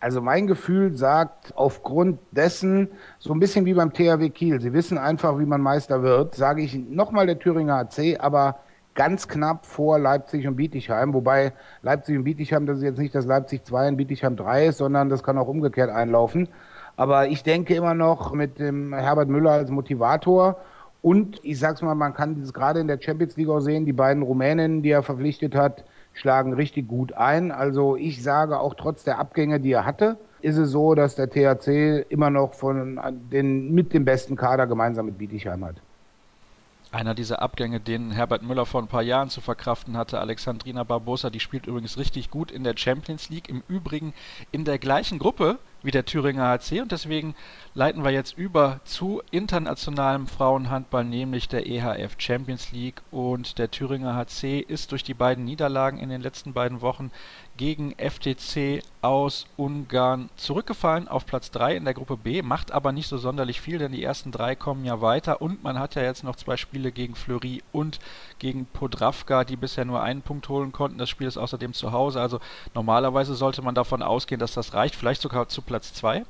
[0.00, 2.88] Also mein Gefühl sagt aufgrund dessen,
[3.20, 6.62] so ein bisschen wie beim THW Kiel, sie wissen einfach, wie man Meister wird, sage
[6.62, 8.56] ich nochmal der Thüringer AC, aber
[8.94, 11.52] ganz knapp vor Leipzig und Bietigheim, wobei
[11.82, 15.08] Leipzig und Bietigheim, das ist jetzt nicht das Leipzig 2 und Bietigheim 3 ist, sondern
[15.08, 16.48] das kann auch umgekehrt einlaufen.
[16.96, 20.58] Aber ich denke immer noch mit dem Herbert Müller als Motivator
[21.00, 23.92] und ich sag's mal, man kann das gerade in der Champions League auch sehen, die
[23.92, 27.50] beiden Rumänen, die er verpflichtet hat, schlagen richtig gut ein.
[27.50, 31.30] Also ich sage auch trotz der Abgänge, die er hatte, ist es so, dass der
[31.30, 33.00] THC immer noch von
[33.32, 35.76] den, mit dem besten Kader gemeinsam mit Bietigheim hat.
[36.92, 41.30] Einer dieser Abgänge, den Herbert Müller vor ein paar Jahren zu verkraften hatte, Alexandrina Barbosa,
[41.30, 43.48] die spielt übrigens richtig gut in der Champions League.
[43.48, 44.12] Im Übrigen
[44.50, 47.34] in der gleichen Gruppe wie der Thüringer HC und deswegen
[47.72, 53.00] leiten wir jetzt über zu internationalem Frauenhandball, nämlich der EHF Champions League.
[53.10, 57.10] Und der Thüringer HC ist durch die beiden Niederlagen in den letzten beiden Wochen
[57.56, 63.08] gegen FTC aus Ungarn zurückgefallen auf Platz 3 in der Gruppe B, macht aber nicht
[63.08, 66.24] so sonderlich viel, denn die ersten drei kommen ja weiter und man hat ja jetzt
[66.24, 68.00] noch zwei Spiele gegen Fleury und
[68.38, 70.98] gegen Podravka, die bisher nur einen Punkt holen konnten.
[70.98, 72.40] Das Spiel ist außerdem zu Hause, also
[72.74, 76.24] normalerweise sollte man davon ausgehen, dass das reicht, vielleicht sogar zu Platz 2.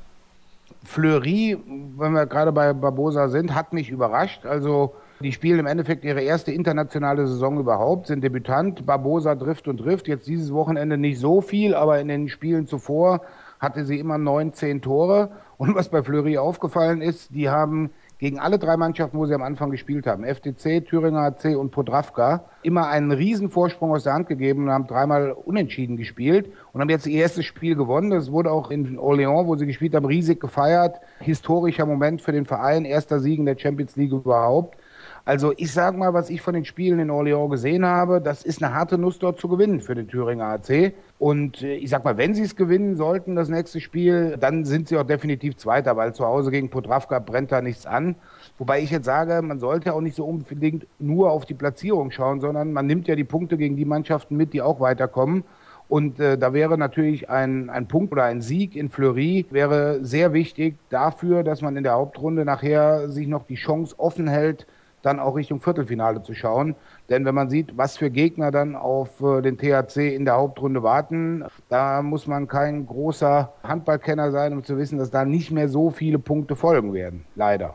[0.84, 1.58] Fleury,
[1.96, 4.44] wenn wir gerade bei Barbosa sind, hat mich überrascht.
[4.46, 8.84] Also die spielen im Endeffekt ihre erste internationale Saison überhaupt, sind Debütant.
[8.84, 10.08] Barbosa trifft und trifft.
[10.08, 13.22] Jetzt dieses Wochenende nicht so viel, aber in den Spielen zuvor
[13.58, 15.30] hatte sie immer neun, zehn Tore.
[15.56, 17.90] Und was bei Fleury aufgefallen ist, die haben
[18.22, 22.44] gegen alle drei Mannschaften, wo sie am Anfang gespielt haben, FTC, Thüringer HC und Podravka,
[22.62, 26.88] immer einen riesen Vorsprung aus der Hand gegeben und haben dreimal unentschieden gespielt und haben
[26.88, 28.10] jetzt ihr erstes Spiel gewonnen.
[28.10, 31.00] Das wurde auch in Orléans, wo sie gespielt haben, riesig gefeiert.
[31.18, 34.76] Historischer Moment für den Verein, erster Sieg in der Champions League überhaupt.
[35.24, 38.60] Also ich sage mal, was ich von den Spielen in Orléans gesehen habe, das ist
[38.60, 40.94] eine harte Nuss dort zu gewinnen für den Thüringer AC.
[41.20, 44.88] Und äh, ich sag mal, wenn sie es gewinnen sollten, das nächste Spiel, dann sind
[44.88, 48.16] sie auch definitiv Zweiter, weil zu Hause gegen Podravka brennt da nichts an.
[48.58, 52.40] Wobei ich jetzt sage, man sollte auch nicht so unbedingt nur auf die Platzierung schauen,
[52.40, 55.44] sondern man nimmt ja die Punkte gegen die Mannschaften mit, die auch weiterkommen.
[55.88, 60.32] Und äh, da wäre natürlich ein, ein Punkt oder ein Sieg in Fleury wäre sehr
[60.32, 64.66] wichtig dafür, dass man in der Hauptrunde nachher sich noch die Chance offen hält,
[65.02, 66.74] dann auch Richtung Viertelfinale zu schauen.
[67.08, 70.82] Denn wenn man sieht, was für Gegner dann auf äh, den THC in der Hauptrunde
[70.82, 75.68] warten, da muss man kein großer Handballkenner sein, um zu wissen, dass da nicht mehr
[75.68, 77.24] so viele Punkte folgen werden.
[77.34, 77.74] Leider.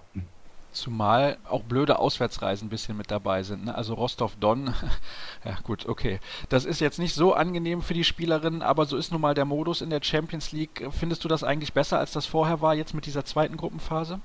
[0.72, 3.66] Zumal auch blöde Auswärtsreisen ein bisschen mit dabei sind.
[3.66, 3.76] Ne?
[3.76, 4.74] Also Rostov-Don,
[5.46, 6.20] ja gut, okay.
[6.50, 9.46] Das ist jetzt nicht so angenehm für die Spielerinnen, aber so ist nun mal der
[9.46, 10.88] Modus in der Champions League.
[10.92, 14.20] Findest du das eigentlich besser, als das vorher war, jetzt mit dieser zweiten Gruppenphase?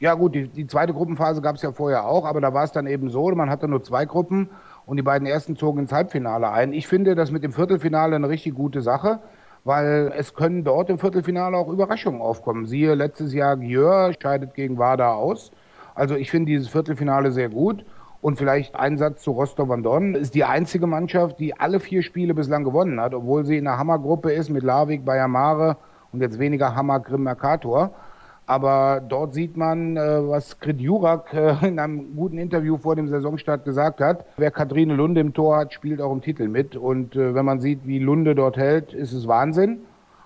[0.00, 2.70] Ja gut, die, die zweite Gruppenphase gab es ja vorher auch, aber da war es
[2.70, 4.48] dann eben so, man hatte nur zwei Gruppen
[4.86, 6.72] und die beiden ersten zogen ins Halbfinale ein.
[6.72, 9.18] Ich finde das mit dem Viertelfinale eine richtig gute Sache,
[9.64, 12.66] weil es können dort im Viertelfinale auch Überraschungen aufkommen.
[12.66, 15.50] Siehe letztes Jahr Gieur scheidet gegen Wada aus.
[15.96, 17.84] Also ich finde dieses Viertelfinale sehr gut.
[18.20, 20.16] Und vielleicht ein Satz zu Rostov-on-Don.
[20.16, 23.78] Ist die einzige Mannschaft, die alle vier Spiele bislang gewonnen hat, obwohl sie in einer
[23.78, 25.76] Hammergruppe ist mit Larvik, Bayamare
[26.12, 27.94] und jetzt weniger Hammer, Grimm, Mercator.
[28.48, 33.06] Aber dort sieht man, äh, was Krit Jurak äh, in einem guten Interview vor dem
[33.06, 34.24] Saisonstart gesagt hat.
[34.38, 36.74] Wer Katrine Lunde im Tor hat, spielt auch im Titel mit.
[36.74, 39.80] Und äh, wenn man sieht, wie Lunde dort hält, ist es Wahnsinn.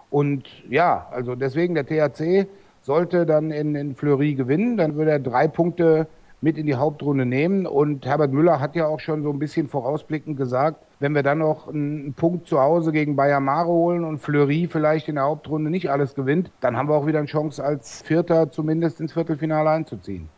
[0.08, 2.46] Und ja, also deswegen der THC
[2.80, 4.76] sollte dann in, in Fleury gewinnen.
[4.76, 6.06] Dann würde er drei Punkte
[6.40, 7.66] mit in die Hauptrunde nehmen.
[7.66, 11.38] Und Herbert Müller hat ja auch schon so ein bisschen vorausblickend gesagt, wenn wir dann
[11.38, 15.68] noch einen Punkt zu Hause gegen Bayern Mare holen und Fleury vielleicht in der Hauptrunde
[15.68, 19.68] nicht alles gewinnt, dann haben wir auch wieder eine Chance, als Vierter zumindest ins Viertelfinale
[19.68, 20.28] einzuziehen.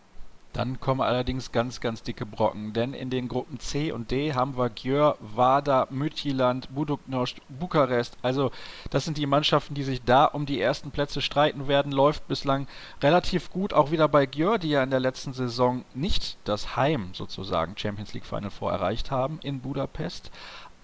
[0.55, 4.57] Dann kommen allerdings ganz, ganz dicke Brocken, denn in den Gruppen C und D haben
[4.57, 8.17] wir Gjör, Wada, Müthiland, Buduknost, Bukarest.
[8.23, 8.53] Also
[8.89, 11.91] das sind die Mannschaften, die sich da um die ersten Plätze streiten werden.
[11.91, 12.69] Läuft bislang
[13.03, 17.11] relativ gut, auch wieder bei Gjör, die ja in der letzten Saison nicht das Heim
[17.15, 20.31] sozusagen Champions League Final vor erreicht haben in Budapest.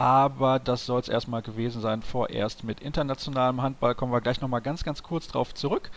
[0.00, 3.94] Aber das soll es erstmal gewesen sein, vorerst mit internationalem Handball.
[3.94, 5.90] Kommen wir gleich nochmal ganz, ganz kurz drauf zurück.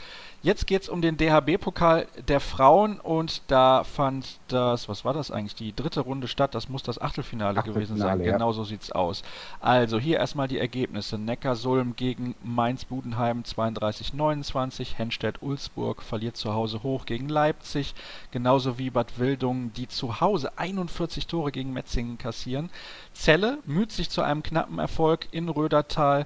[0.44, 5.32] Jetzt geht es um den DHB-Pokal der Frauen und da fand das, was war das
[5.32, 6.54] eigentlich, die dritte Runde statt.
[6.54, 8.22] Das muss das Achtelfinale, Achtelfinale gewesen sein.
[8.22, 8.34] Ja.
[8.34, 9.24] Genau so sieht's aus.
[9.62, 11.18] Also hier erstmal die Ergebnisse.
[11.18, 14.98] Neckarsulm gegen Mainz-Budenheim 32-29.
[14.98, 17.96] Henstedt-Ulzburg verliert zu Hause hoch gegen Leipzig.
[18.32, 22.70] Genauso wie Bad Wildungen, die zu Hause 41 Tore gegen Metzingen kassieren.
[23.16, 26.26] Celle müht sich zu einem knappen Erfolg in Rödertal.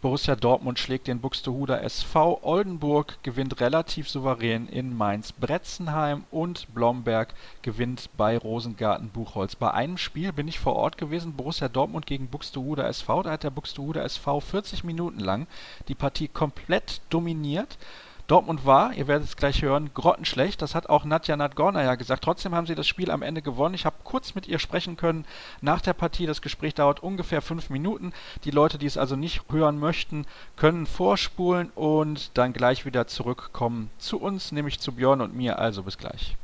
[0.00, 8.08] Borussia Dortmund schlägt den Buxtehuder SV, Oldenburg gewinnt relativ souverän in Mainz-Bretzenheim und Blomberg gewinnt
[8.16, 9.56] bei Rosengarten-Buchholz.
[9.56, 13.24] Bei einem Spiel bin ich vor Ort gewesen, Borussia Dortmund gegen Buxtehuder SV.
[13.24, 15.48] Da hat der Buxtehuder SV 40 Minuten lang
[15.88, 17.76] die Partie komplett dominiert.
[18.28, 20.60] Dortmund war, ihr werdet es gleich hören, grottenschlecht.
[20.60, 22.22] Das hat auch Nadja Nadgorna ja gesagt.
[22.22, 23.74] Trotzdem haben sie das Spiel am Ende gewonnen.
[23.74, 25.24] Ich habe kurz mit ihr sprechen können
[25.62, 26.26] nach der Partie.
[26.26, 28.12] Das Gespräch dauert ungefähr fünf Minuten.
[28.44, 33.90] Die Leute, die es also nicht hören möchten, können vorspulen und dann gleich wieder zurückkommen
[33.96, 35.58] zu uns, nämlich zu Björn und mir.
[35.58, 36.36] Also bis gleich.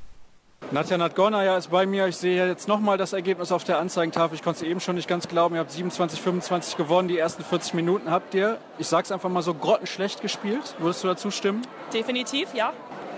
[0.71, 2.07] Nadja Nadgornaya ist bei mir.
[2.09, 4.35] Ich sehe jetzt nochmal das Ergebnis auf der Anzeigentafel.
[4.35, 5.55] Ich konnte es eben schon nicht ganz glauben.
[5.55, 7.07] Ihr habt 27, 25 gewonnen.
[7.09, 10.75] Die ersten 40 Minuten habt ihr, ich sag's einfach mal so, grottenschlecht gespielt.
[10.79, 11.63] Würdest du dazu stimmen?
[11.93, 12.73] Definitiv, ja.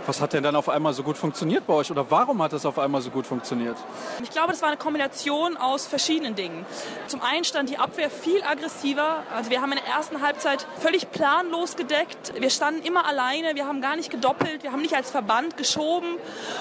[0.07, 2.65] Was hat denn dann auf einmal so gut funktioniert bei euch oder warum hat es
[2.65, 3.77] auf einmal so gut funktioniert?
[4.23, 6.65] Ich glaube, das war eine Kombination aus verschiedenen Dingen.
[7.09, 9.25] Zum einen stand die Abwehr viel aggressiver.
[9.35, 12.35] Also wir haben in der ersten Halbzeit völlig planlos gedeckt.
[12.39, 16.19] Wir standen immer alleine, wir haben gar nicht gedoppelt, wir haben nicht als Verband geschoben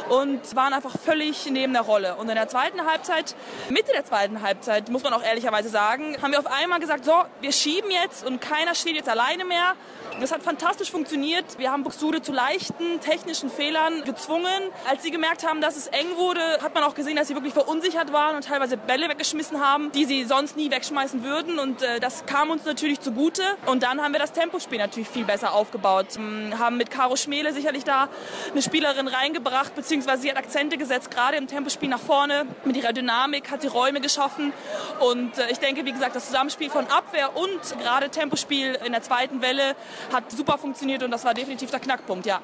[0.09, 2.15] und waren einfach völlig neben der Rolle.
[2.15, 3.35] Und in der zweiten Halbzeit,
[3.69, 7.13] Mitte der zweiten Halbzeit, muss man auch ehrlicherweise sagen, haben wir auf einmal gesagt, so,
[7.41, 9.75] wir schieben jetzt und keiner steht jetzt alleine mehr.
[10.21, 11.59] Das hat fantastisch funktioniert.
[11.59, 14.71] Wir haben Buxtehude zu leichten technischen Fehlern gezwungen.
[14.89, 17.53] Als sie gemerkt haben, dass es eng wurde, hat man auch gesehen, dass sie wirklich
[17.53, 21.59] verunsichert waren und teilweise Bälle weggeschmissen haben, die sie sonst nie wegschmeißen würden.
[21.59, 23.43] Und äh, das kam uns natürlich zugute.
[23.65, 26.15] Und dann haben wir das Tempospiel natürlich viel besser aufgebaut.
[26.15, 28.07] Ähm, haben mit Caro Schmele sicherlich da
[28.51, 32.45] eine Spielerin reingebracht, beziehungsweise sie hat Akzente gesetzt, gerade im Tempospiel nach vorne.
[32.63, 34.53] Mit ihrer Dynamik hat sie Räume geschaffen.
[35.01, 39.01] Und äh, ich denke, wie gesagt, das Zusammenspiel von Abwehr und gerade Tempospiel in der
[39.01, 39.75] zweiten Welle
[40.11, 42.41] hat super funktioniert und das war definitiv der Knackpunkt, ja.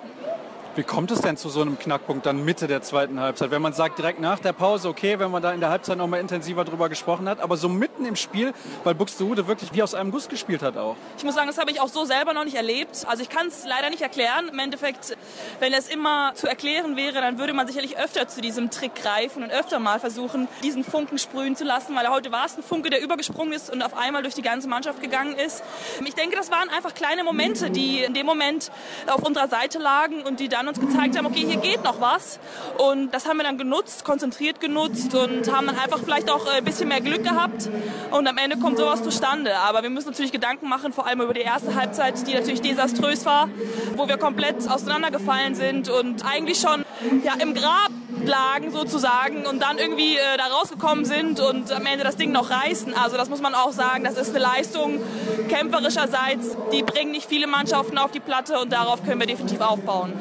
[0.73, 3.51] Wie kommt es denn zu so einem Knackpunkt dann Mitte der zweiten Halbzeit?
[3.51, 6.07] Wenn man sagt, direkt nach der Pause, okay, wenn man da in der Halbzeit noch
[6.07, 8.53] mal intensiver drüber gesprochen hat, aber so mitten im Spiel,
[8.86, 10.95] weil Buxtehude wirklich wie aus einem Guss gespielt hat auch.
[11.17, 13.05] Ich muss sagen, das habe ich auch so selber noch nicht erlebt.
[13.05, 14.47] Also ich kann es leider nicht erklären.
[14.47, 15.17] Im Endeffekt,
[15.60, 19.43] wenn es immer zu erklären wäre, dann würde man sicherlich öfter zu diesem Trick greifen
[19.43, 22.89] und öfter mal versuchen, diesen Funken sprühen zu lassen, weil heute war es ein Funke,
[22.89, 25.63] der übergesprungen ist und auf einmal durch die ganze Mannschaft gegangen ist.
[26.05, 28.71] Ich denke, das waren einfach kleine Momente, die in dem Moment
[29.07, 32.39] auf unserer Seite lagen und die dann uns gezeigt haben, okay, hier geht noch was.
[32.78, 36.63] Und das haben wir dann genutzt, konzentriert genutzt und haben dann einfach vielleicht auch ein
[36.63, 37.69] bisschen mehr Glück gehabt.
[38.12, 39.56] Und am Ende kommt sowas zustande.
[39.58, 43.26] Aber wir müssen natürlich Gedanken machen, vor allem über die erste Halbzeit, die natürlich desaströs
[43.26, 43.50] war,
[43.95, 46.86] wo wir komplett auseinandergefallen sind und eigentlich schon
[47.24, 47.91] ja, im Grab
[48.26, 52.50] lagen sozusagen und dann irgendwie äh, da rausgekommen sind und am Ende das Ding noch
[52.50, 52.93] reißen.
[52.93, 55.02] Also das muss man auch sagen, das ist eine Leistung
[55.50, 60.13] kämpferischerseits, die bringen nicht viele Mannschaften auf die Platte und darauf können wir definitiv aufbauen.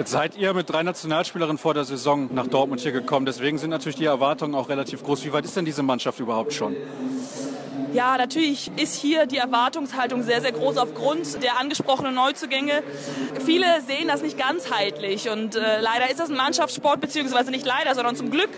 [0.00, 3.26] Jetzt seid ihr mit drei Nationalspielerinnen vor der Saison nach Dortmund hier gekommen.
[3.26, 5.26] Deswegen sind natürlich die Erwartungen auch relativ groß.
[5.26, 6.74] Wie weit ist denn diese Mannschaft überhaupt schon?
[7.92, 12.84] Ja, natürlich ist hier die Erwartungshaltung sehr, sehr groß aufgrund der angesprochenen Neuzugänge.
[13.44, 17.96] Viele sehen das nicht ganzheitlich und äh, leider ist das ein Mannschaftssport, beziehungsweise nicht leider,
[17.96, 18.50] sondern zum Glück.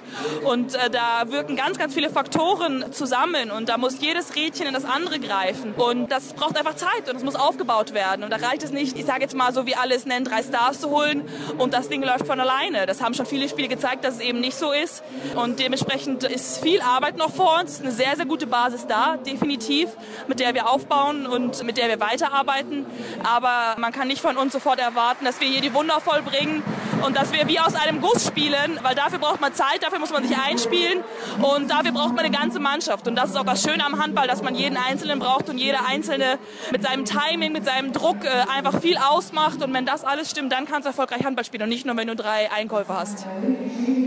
[0.44, 4.74] Und äh, da wirken ganz, ganz viele Faktoren zusammen und da muss jedes Rädchen in
[4.74, 5.72] das andere greifen.
[5.76, 8.24] Und das braucht einfach Zeit und es muss aufgebaut werden.
[8.24, 10.80] Und da reicht es nicht, ich sage jetzt mal so wie alles nennen, drei Stars
[10.80, 12.84] zu holen und das Ding läuft von alleine.
[12.84, 15.02] Das haben schon viele Spiele gezeigt, dass es eben nicht so ist.
[15.36, 19.88] Und dementsprechend ist viel Arbeit noch vor uns, eine sehr, sehr gute Basis da definitiv,
[20.28, 22.87] mit der wir aufbauen und mit der wir weiterarbeiten.
[23.22, 26.62] Aber man kann nicht von uns sofort erwarten, dass wir hier die Wunder vollbringen
[27.04, 30.11] und dass wir wie aus einem Guss spielen, weil dafür braucht man Zeit, dafür muss
[30.11, 31.00] man sich einspielen
[31.40, 33.08] und dafür braucht man eine ganze Mannschaft.
[33.08, 35.87] Und das ist auch das Schöne am Handball, dass man jeden Einzelnen braucht und jeder
[35.87, 36.38] Einzelne
[36.70, 39.62] mit seinem Timing, mit seinem Druck äh, einfach viel ausmacht.
[39.62, 42.08] Und wenn das alles stimmt, dann kannst du erfolgreich Handball spielen und nicht nur, wenn
[42.08, 43.26] du drei Einkäufe hast.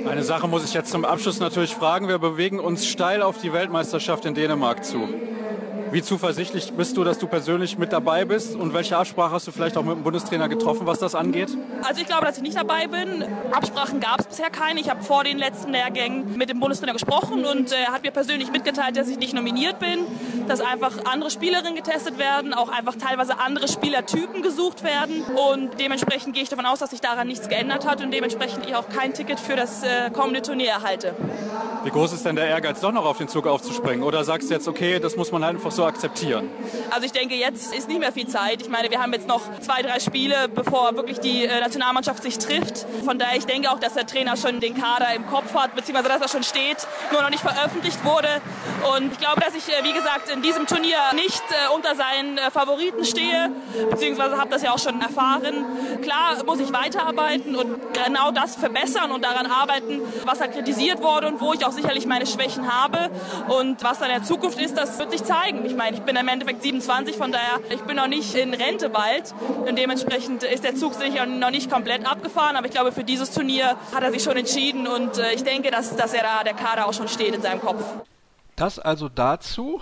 [0.07, 2.07] Eine Sache muss ich jetzt zum Abschluss natürlich fragen.
[2.07, 5.09] Wir bewegen uns steil auf die Weltmeisterschaft in Dänemark zu.
[5.95, 9.53] Wie zuversichtlich bist du, dass du persönlich mit dabei bist und welche Absprache hast du
[9.53, 11.57] vielleicht auch mit dem Bundestrainer getroffen, was das angeht?
[11.83, 13.23] Also ich glaube, dass ich nicht dabei bin.
[13.53, 14.81] Absprachen gab es bisher keine.
[14.81, 18.11] Ich habe vor den letzten Lehrgängen mit dem Bundestrainer gesprochen und er äh, hat mir
[18.11, 19.99] persönlich mitgeteilt, dass ich nicht nominiert bin,
[20.49, 26.33] dass einfach andere Spielerinnen getestet werden, auch einfach teilweise andere Spielertypen gesucht werden und dementsprechend
[26.33, 29.13] gehe ich davon aus, dass sich daran nichts geändert hat und dementsprechend ich auch kein
[29.13, 31.15] Ticket für das äh, kommende Turnier erhalte.
[31.85, 34.03] Wie groß ist denn der Ehrgeiz, doch noch auf den Zug aufzuspringen?
[34.03, 36.49] Oder sagst du jetzt, okay, das muss man halt einfach so akzeptieren?
[36.91, 38.61] Also ich denke, jetzt ist nicht mehr viel Zeit.
[38.61, 42.37] Ich meine, wir haben jetzt noch zwei, drei Spiele, bevor wirklich die äh, Nationalmannschaft sich
[42.37, 42.85] trifft.
[43.03, 46.09] Von daher, ich denke auch, dass der Trainer schon den Kader im Kopf hat, beziehungsweise
[46.09, 48.41] dass er schon steht, nur noch nicht veröffentlicht wurde.
[48.95, 52.37] Und ich glaube, dass ich, äh, wie gesagt, in diesem Turnier nicht äh, unter seinen
[52.51, 53.51] Favoriten stehe,
[53.89, 55.65] beziehungsweise habe das ja auch schon erfahren.
[56.01, 61.27] Klar muss ich weiterarbeiten und genau das verbessern und daran arbeiten, was da kritisiert wurde
[61.27, 63.09] und wo ich auch sicherlich meine Schwächen habe.
[63.47, 65.65] Und was dann in der Zukunft ist, das wird sich zeigen.
[65.65, 68.89] Ich meine, ich bin im Endeffekt 27, von daher, ich bin noch nicht in Rente
[68.89, 69.33] bald.
[69.65, 72.55] Und dementsprechend ist der Zug sicher noch nicht komplett abgefahren.
[72.55, 74.87] Aber ich glaube, für dieses Turnier hat er sich schon entschieden.
[74.87, 77.61] Und äh, ich denke, dass, dass er da, der Kader auch schon steht in seinem
[77.61, 77.83] Kopf.
[78.55, 79.81] Das also dazu.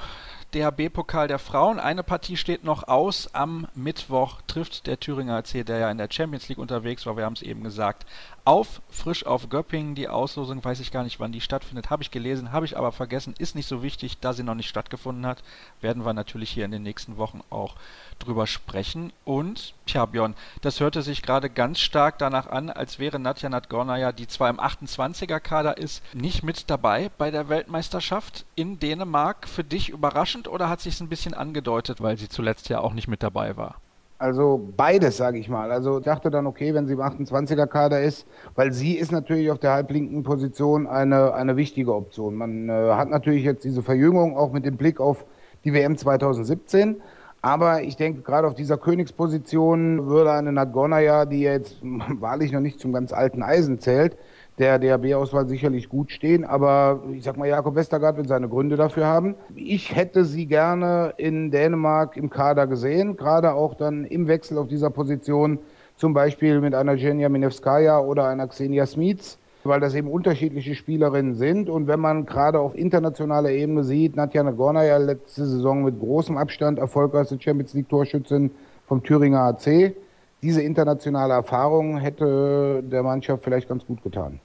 [0.54, 1.80] DHB-Pokal der Frauen.
[1.80, 3.34] Eine Partie steht noch aus.
[3.34, 7.26] Am Mittwoch trifft der Thüringer AC, der ja in der Champions League unterwegs war, wir
[7.26, 8.06] haben es eben gesagt,
[8.46, 9.96] auf frisch auf Göppingen.
[9.96, 11.90] Die Auslosung weiß ich gar nicht, wann die stattfindet.
[11.90, 13.34] Habe ich gelesen, habe ich aber vergessen.
[13.38, 15.44] Ist nicht so wichtig, da sie noch nicht stattgefunden hat.
[15.82, 17.76] Werden wir natürlich hier in den nächsten Wochen auch
[18.20, 19.14] drüber sprechen.
[19.26, 24.12] Und, tja, Björn, das hörte sich gerade ganz stark danach an, als wäre Nadja Nadgornaja,
[24.12, 29.48] die zwar im 28er-Kader ist, nicht mit dabei bei der Weltmeisterschaft in Dänemark.
[29.48, 33.08] Für dich überraschend oder hat sich ein bisschen angedeutet, weil sie zuletzt ja auch nicht
[33.08, 33.83] mit dabei war?
[34.24, 35.70] Also beides, sage ich mal.
[35.70, 39.60] Also ich dachte dann, okay, wenn sie im 28er-Kader ist, weil sie ist natürlich auf
[39.60, 42.36] der halblinken Position eine, eine wichtige Option.
[42.36, 45.26] Man äh, hat natürlich jetzt diese Verjüngung auch mit dem Blick auf
[45.66, 47.02] die WM 2017.
[47.42, 52.80] Aber ich denke, gerade auf dieser Königsposition würde eine Nadgornaya, die jetzt wahrlich noch nicht
[52.80, 54.16] zum ganz alten Eisen zählt,
[54.60, 56.46] der DRB-Auswahl sicherlich gut stehen.
[56.46, 59.36] Aber ich sag mal, Jakob Westergaard wird seine Gründe dafür haben.
[59.56, 64.68] Ich hätte sie gerne in Dänemark im Kader gesehen, gerade auch dann im Wechsel auf
[64.68, 65.60] dieser Position,
[65.96, 71.36] zum Beispiel mit einer Genia Minevskaya oder einer Xenia Smits weil das eben unterschiedliche Spielerinnen
[71.36, 71.70] sind.
[71.70, 76.80] Und wenn man gerade auf internationaler Ebene sieht, Nadja Nagornaya letzte Saison mit großem Abstand
[76.80, 78.52] erfolgreichste Champions League Torschützin
[78.88, 79.96] vom Thüringer AC.
[80.42, 84.40] Diese internationale Erfahrung hätte der Mannschaft vielleicht ganz gut getan.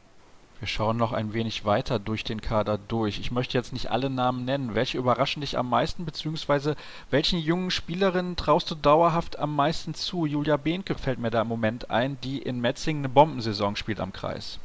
[0.61, 3.21] Wir schauen noch ein wenig weiter durch den Kader durch.
[3.21, 4.75] Ich möchte jetzt nicht alle Namen nennen.
[4.75, 6.75] Welche überraschen dich am meisten, beziehungsweise
[7.11, 10.27] welchen jungen Spielerinnen traust du dauerhaft am meisten zu?
[10.27, 14.13] Julia Behnke fällt mir da im Moment ein, die in Metzingen eine Bombensaison spielt am
[14.13, 14.59] Kreis.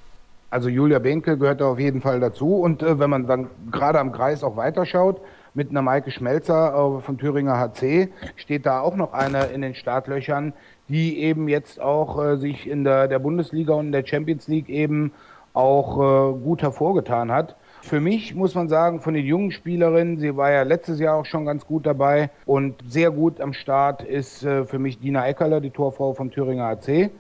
[0.50, 2.56] Also Julia Behnke gehört da auf jeden Fall dazu.
[2.56, 5.22] Und äh, wenn man dann gerade am Kreis auch weiterschaut,
[5.54, 9.76] mit einer Maike Schmelzer äh, von Thüringer HC steht da auch noch eine in den
[9.76, 10.54] Startlöchern,
[10.90, 14.70] die eben jetzt auch äh, sich in der, der Bundesliga und in der Champions League
[14.70, 15.12] eben
[15.54, 17.56] auch äh, gut hervorgetan hat.
[17.82, 21.26] Für mich muss man sagen, von den jungen Spielerinnen, sie war ja letztes Jahr auch
[21.26, 25.60] schon ganz gut dabei und sehr gut am Start ist äh, für mich Dina Eckerler,
[25.60, 27.12] die Torfrau vom Thüringer AC.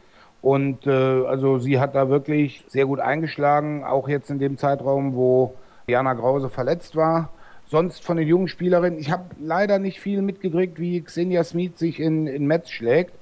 [0.41, 5.15] Und äh, also sie hat da wirklich sehr gut eingeschlagen, auch jetzt in dem Zeitraum,
[5.15, 5.55] wo
[5.87, 7.29] Jana Grause verletzt war.
[7.65, 11.99] Sonst von den jungen Spielerinnen, ich habe leider nicht viel mitgekriegt, wie Xenia Smith sich
[11.99, 13.13] in, in Metz schlägt.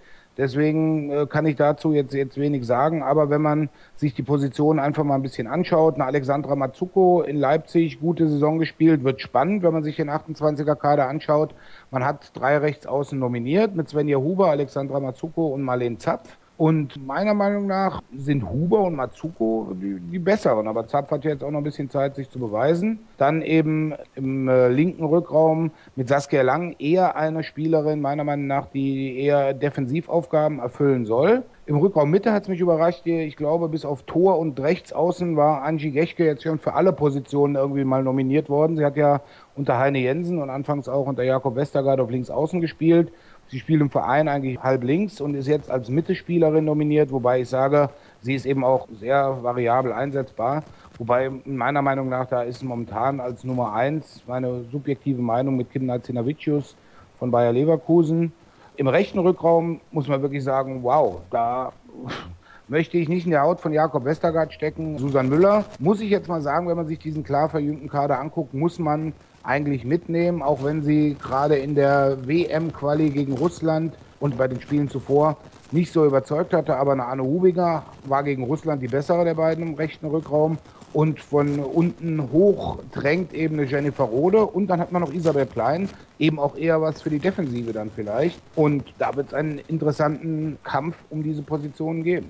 [0.41, 3.03] Deswegen äh, kann ich dazu jetzt, jetzt wenig sagen.
[3.03, 7.37] Aber wenn man sich die Position einfach mal ein bisschen anschaut, eine Alexandra Mazzucco in
[7.37, 11.53] Leipzig, gute Saison gespielt, wird spannend, wenn man sich den 28er Kader anschaut.
[11.91, 16.39] Man hat drei Rechtsaußen nominiert mit Svenja Huber, Alexandra Mazzucco und Marlene Zapf.
[16.57, 20.67] Und meiner Meinung nach sind Huber und Matsuko die, die, besseren.
[20.67, 22.99] Aber Zapf hat jetzt auch noch ein bisschen Zeit, sich zu beweisen.
[23.17, 28.67] Dann eben im äh, linken Rückraum mit Saskia Lang eher eine Spielerin, meiner Meinung nach,
[28.67, 31.43] die eher Defensivaufgaben erfüllen soll.
[31.65, 33.05] Im Rückraum Mitte hat es mich überrascht.
[33.05, 37.55] Ich glaube, bis auf Tor und Rechtsaußen war Angie Gechke jetzt schon für alle Positionen
[37.55, 38.77] irgendwie mal nominiert worden.
[38.77, 39.21] Sie hat ja
[39.55, 43.11] unter Heine Jensen und anfangs auch unter Jakob Westergaard auf links außen gespielt.
[43.51, 47.49] Sie spielt im Verein eigentlich halb links und ist jetzt als Mittelspielerin nominiert, wobei ich
[47.49, 47.89] sage,
[48.21, 50.63] sie ist eben auch sehr variabel einsetzbar.
[50.97, 55.85] Wobei meiner Meinung nach, da ist momentan als Nummer eins meine subjektive Meinung mit Kim
[55.85, 56.77] Nazinavicius
[57.19, 58.31] von Bayer Leverkusen.
[58.77, 61.73] Im rechten Rückraum muss man wirklich sagen, wow, da
[62.69, 64.97] möchte ich nicht in der Haut von Jakob Westergaard stecken.
[64.97, 68.53] Susan Müller, muss ich jetzt mal sagen, wenn man sich diesen klar verjüngten Kader anguckt,
[68.53, 69.11] muss man
[69.43, 74.89] eigentlich mitnehmen, auch wenn sie gerade in der WM-Quali gegen Russland und bei den Spielen
[74.89, 75.37] zuvor
[75.71, 76.77] nicht so überzeugt hatte.
[76.77, 80.57] Aber eine Anne Hubinger war gegen Russland die bessere der beiden im rechten Rückraum.
[80.93, 84.45] Und von unten hoch drängt eben eine Jennifer Rode.
[84.45, 85.89] Und dann hat man noch Isabel Klein,
[86.19, 88.39] eben auch eher was für die Defensive dann vielleicht.
[88.55, 92.27] Und da wird es einen interessanten Kampf um diese Positionen geben.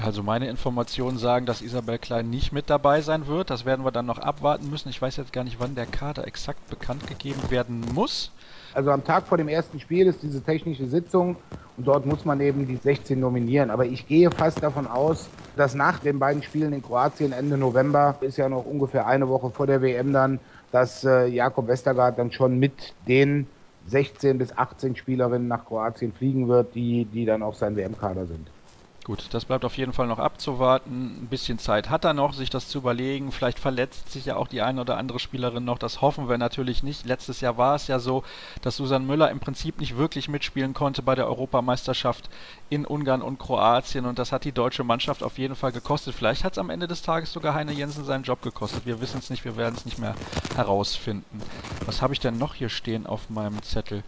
[0.00, 3.50] Also meine Informationen sagen, dass Isabel Klein nicht mit dabei sein wird.
[3.50, 4.88] Das werden wir dann noch abwarten müssen.
[4.88, 8.32] Ich weiß jetzt gar nicht, wann der Kader exakt bekannt gegeben werden muss.
[8.74, 11.36] Also am Tag vor dem ersten Spiel ist diese technische Sitzung
[11.76, 13.70] und dort muss man eben die 16 nominieren.
[13.70, 18.16] Aber ich gehe fast davon aus, dass nach den beiden Spielen in Kroatien Ende November,
[18.22, 20.40] ist ja noch ungefähr eine Woche vor der WM dann,
[20.70, 23.46] dass äh, Jakob Westergaard dann schon mit den
[23.88, 28.48] 16 bis 18 Spielerinnen nach Kroatien fliegen wird, die, die dann auch sein WM-Kader sind.
[29.04, 31.22] Gut, das bleibt auf jeden Fall noch abzuwarten.
[31.22, 33.32] Ein bisschen Zeit hat er noch, sich das zu überlegen.
[33.32, 35.78] Vielleicht verletzt sich ja auch die eine oder andere Spielerin noch.
[35.78, 37.04] Das hoffen wir natürlich nicht.
[37.04, 38.22] Letztes Jahr war es ja so,
[38.60, 42.30] dass Susan Müller im Prinzip nicht wirklich mitspielen konnte bei der Europameisterschaft
[42.70, 44.06] in Ungarn und Kroatien.
[44.06, 46.14] Und das hat die deutsche Mannschaft auf jeden Fall gekostet.
[46.14, 48.86] Vielleicht hat es am Ende des Tages sogar Heine Jensen seinen Job gekostet.
[48.86, 50.14] Wir wissen es nicht, wir werden es nicht mehr
[50.54, 51.42] herausfinden.
[51.86, 54.04] Was habe ich denn noch hier stehen auf meinem Zettel?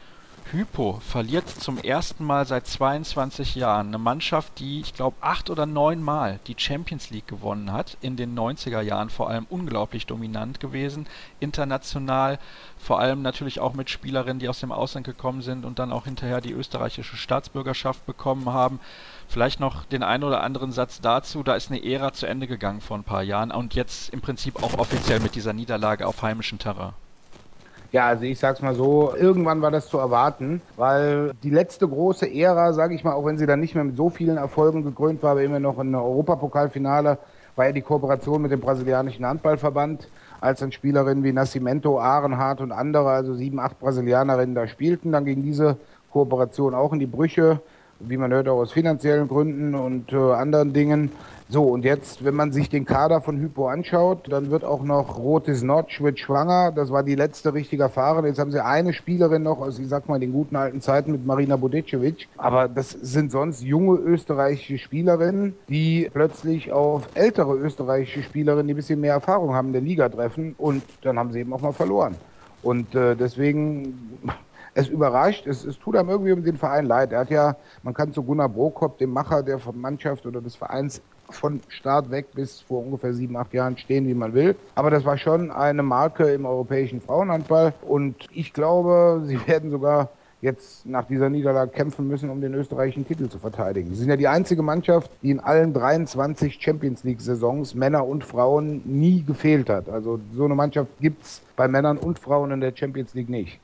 [0.55, 5.67] Hypo verliert zum ersten Mal seit 22 Jahren eine Mannschaft, die, ich glaube, acht oder
[5.67, 7.97] neun Mal die Champions League gewonnen hat.
[8.03, 11.09] In den 90er Jahren vor allem unglaublich dominant gewesen.
[11.41, 12.39] International,
[12.79, 16.05] vor allem natürlich auch mit Spielerinnen, die aus dem Ausland gekommen sind und dann auch
[16.05, 18.79] hinterher die österreichische Staatsbürgerschaft bekommen haben.
[19.27, 21.43] Vielleicht noch den einen oder anderen Satz dazu.
[21.43, 24.63] Da ist eine Ära zu Ende gegangen vor ein paar Jahren und jetzt im Prinzip
[24.63, 26.93] auch offiziell mit dieser Niederlage auf heimischem Terrain.
[27.95, 32.29] Ja, also ich sag's mal so, irgendwann war das zu erwarten, weil die letzte große
[32.29, 35.23] Ära, sage ich mal, auch wenn sie dann nicht mehr mit so vielen Erfolgen gekrönt
[35.23, 37.19] war, aber immer noch in Europapokalfinale,
[37.55, 40.09] war ja die Kooperation mit dem brasilianischen Handballverband,
[40.41, 45.13] als dann Spielerinnen wie Nascimento, Ahrenhardt und andere, also sieben, acht Brasilianerinnen da spielten.
[45.13, 45.77] Dann ging diese
[46.11, 47.61] Kooperation auch in die Brüche,
[48.01, 51.13] wie man hört, auch aus finanziellen Gründen und äh, anderen Dingen.
[51.47, 55.19] So, und jetzt, wenn man sich den Kader von Hypo anschaut, dann wird auch noch
[55.19, 56.73] Rotes Notch wird schwanger.
[56.73, 58.25] Das war die letzte richtige Fahrerin.
[58.25, 61.27] Jetzt haben sie eine Spielerin noch aus, ich sag mal, den guten alten Zeiten mit
[61.27, 62.29] Marina Budicevic.
[62.39, 68.77] Aber das sind sonst junge österreichische Spielerinnen, die plötzlich auf ältere österreichische Spielerinnen, die ein
[68.77, 70.55] bisschen mehr Erfahrung haben, in der Liga treffen.
[70.57, 72.15] Und dann haben sie eben auch mal verloren.
[72.63, 74.19] Und äh, deswegen
[74.75, 77.13] es überrascht, es, es tut einem irgendwie um den Verein leid.
[77.13, 81.03] Er hat ja, man kann zu Gunnar Brokop, dem Macher der Mannschaft oder des Vereins,
[81.35, 84.57] von Start weg bis vor ungefähr sieben, acht Jahren stehen, wie man will.
[84.75, 87.75] Aber das war schon eine Marke im europäischen Frauenhandball.
[87.83, 90.11] Und ich glaube, sie werden sogar
[90.45, 93.89] jetzt nach dieser Niederlage kämpfen müssen, um den österreichischen Titel zu verteidigen.
[93.91, 98.83] Sie sind ja die einzige Mannschaft, die in allen 23 Champions League-Saisons Männer und Frauen
[98.85, 99.89] nie gefehlt hat.
[99.89, 103.59] Also so eine Mannschaft gibt es bei Männern und Frauen in der Champions League nicht.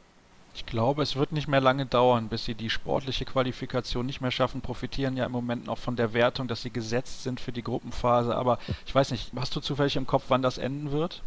[0.55, 4.31] Ich glaube, es wird nicht mehr lange dauern, bis sie die sportliche Qualifikation nicht mehr
[4.31, 4.61] schaffen.
[4.61, 8.35] Profitieren ja im Moment noch von der Wertung, dass sie gesetzt sind für die Gruppenphase.
[8.35, 11.23] Aber ich weiß nicht, hast du zufällig im Kopf, wann das enden wird?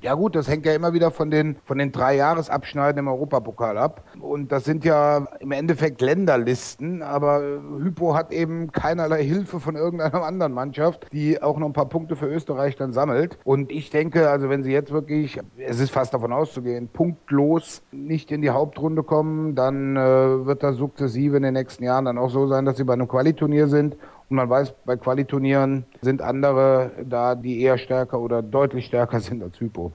[0.00, 3.76] Ja gut, das hängt ja immer wieder von den, von den drei Jahresabschneiden im Europapokal
[3.76, 4.04] ab.
[4.20, 7.42] Und das sind ja im Endeffekt Länderlisten, aber
[7.80, 12.14] Hypo hat eben keinerlei Hilfe von irgendeiner anderen Mannschaft, die auch noch ein paar Punkte
[12.14, 13.38] für Österreich dann sammelt.
[13.42, 18.30] Und ich denke, also wenn sie jetzt wirklich, es ist fast davon auszugehen, punktlos nicht
[18.30, 22.30] in die Hauptrunde kommen, dann äh, wird das sukzessive in den nächsten Jahren dann auch
[22.30, 23.96] so sein, dass sie bei einem Qualiturnier sind
[24.28, 29.58] man weiß, bei Qualiturnieren sind andere da, die eher stärker oder deutlich stärker sind als
[29.60, 29.92] Hypo.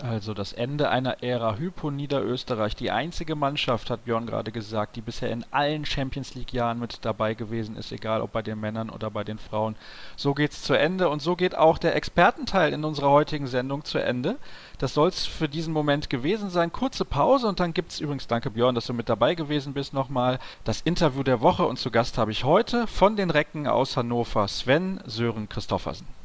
[0.00, 2.74] Also das Ende einer Ära Hypo Niederösterreich.
[2.74, 7.04] Die einzige Mannschaft, hat Björn gerade gesagt, die bisher in allen Champions League Jahren mit
[7.04, 9.76] dabei gewesen ist, egal ob bei den Männern oder bei den Frauen.
[10.16, 13.98] So geht's zu Ende und so geht auch der Expertenteil in unserer heutigen Sendung zu
[13.98, 14.36] Ende.
[14.78, 16.72] Das soll's für diesen Moment gewesen sein.
[16.72, 20.40] Kurze Pause und dann gibt's übrigens, danke Björn, dass du mit dabei gewesen bist, nochmal
[20.64, 24.48] das Interview der Woche und zu Gast habe ich heute von den Recken aus Hannover
[24.48, 26.23] Sven Sören Christoffersen.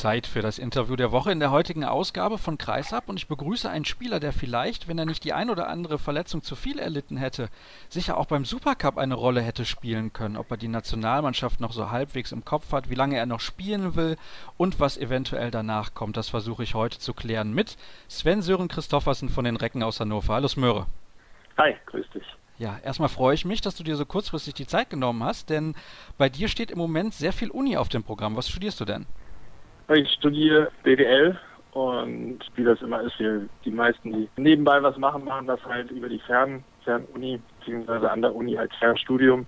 [0.00, 3.68] Zeit für das Interview der Woche in der heutigen Ausgabe von Kreisab und ich begrüße
[3.68, 7.18] einen Spieler, der vielleicht, wenn er nicht die ein oder andere Verletzung zu viel erlitten
[7.18, 7.50] hätte,
[7.90, 11.90] sicher auch beim Supercup eine Rolle hätte spielen können, ob er die Nationalmannschaft noch so
[11.90, 14.16] halbwegs im Kopf hat, wie lange er noch spielen will
[14.56, 16.16] und was eventuell danach kommt.
[16.16, 17.76] Das versuche ich heute zu klären mit
[18.08, 20.32] Sven Sören Christoffersen von den Recken aus Hannover.
[20.32, 20.86] Hallo Smöre.
[21.58, 22.24] Hi, grüß dich.
[22.56, 25.74] Ja, erstmal freue ich mich, dass du dir so kurzfristig die Zeit genommen hast, denn
[26.16, 28.34] bei dir steht im Moment sehr viel Uni auf dem Programm.
[28.36, 29.04] Was studierst du denn?
[29.92, 31.36] Ich studiere BWL
[31.72, 35.90] und wie das immer ist, wir, die meisten, die nebenbei was machen, machen das halt
[35.90, 39.46] über die Fern, Fernuni, beziehungsweise an der Uni als Fernstudium.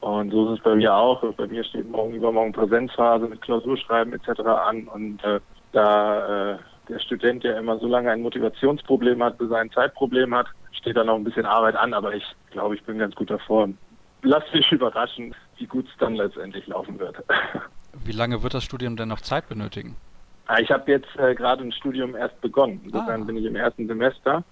[0.00, 1.22] Und so ist es bei mir auch.
[1.34, 4.40] Bei mir steht morgen übermorgen Präsenzphase mit Klausurschreiben etc.
[4.40, 5.40] an und äh,
[5.72, 6.58] da äh,
[6.88, 10.96] der Student ja immer so lange ein Motivationsproblem hat, bis er ein Zeitproblem hat, steht
[10.96, 13.68] da noch ein bisschen Arbeit an, aber ich glaube, ich bin ganz gut davor.
[14.22, 17.16] Lass dich überraschen, wie gut es dann letztendlich laufen wird.
[18.04, 19.96] Wie lange wird das Studium denn noch Zeit benötigen?
[20.46, 22.80] Ah, ich habe jetzt äh, gerade ein Studium erst begonnen.
[22.84, 23.24] Insofern ah.
[23.24, 24.44] bin ich im ersten Semester.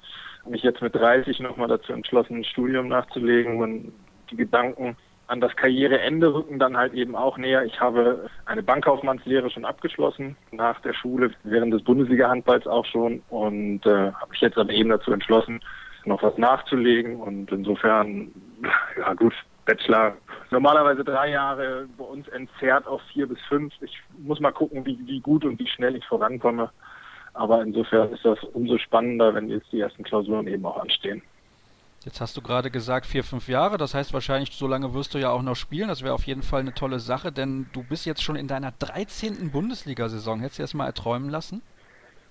[0.48, 3.92] Mich jetzt mit 30 nochmal dazu entschlossen, ein Studium nachzulegen und
[4.30, 7.64] die Gedanken an das Karriereende rücken dann halt eben auch näher.
[7.64, 13.86] Ich habe eine Bankkaufmannslehre schon abgeschlossen, nach der Schule, während des Bundesliga-Handballs auch schon und
[13.86, 15.60] äh, habe mich jetzt aber eben dazu entschlossen,
[16.04, 18.32] noch was nachzulegen und insofern,
[18.98, 19.34] ja gut,
[19.64, 20.16] Bachelor
[20.50, 23.72] normalerweise drei Jahre, bei uns entzerrt auf vier bis fünf.
[23.80, 26.70] Ich muss mal gucken, wie, wie gut und wie schnell ich vorankomme.
[27.34, 31.22] Aber insofern ist das umso spannender, wenn jetzt die ersten Klausuren eben auch anstehen.
[32.04, 35.18] Jetzt hast du gerade gesagt vier, fünf Jahre, das heißt wahrscheinlich, so lange wirst du
[35.18, 35.88] ja auch noch spielen.
[35.88, 38.72] Das wäre auf jeden Fall eine tolle Sache, denn du bist jetzt schon in deiner
[38.72, 39.50] 13.
[39.50, 40.40] Bundesliga-Saison.
[40.40, 41.62] Hättest du das mal erträumen lassen?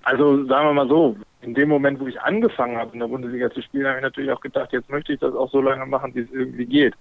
[0.04, 3.50] Also sagen wir mal so, in dem Moment, wo ich angefangen habe, in der Bundesliga
[3.52, 6.14] zu spielen, habe ich natürlich auch gedacht, jetzt möchte ich das auch so lange machen,
[6.16, 6.94] wie es irgendwie geht.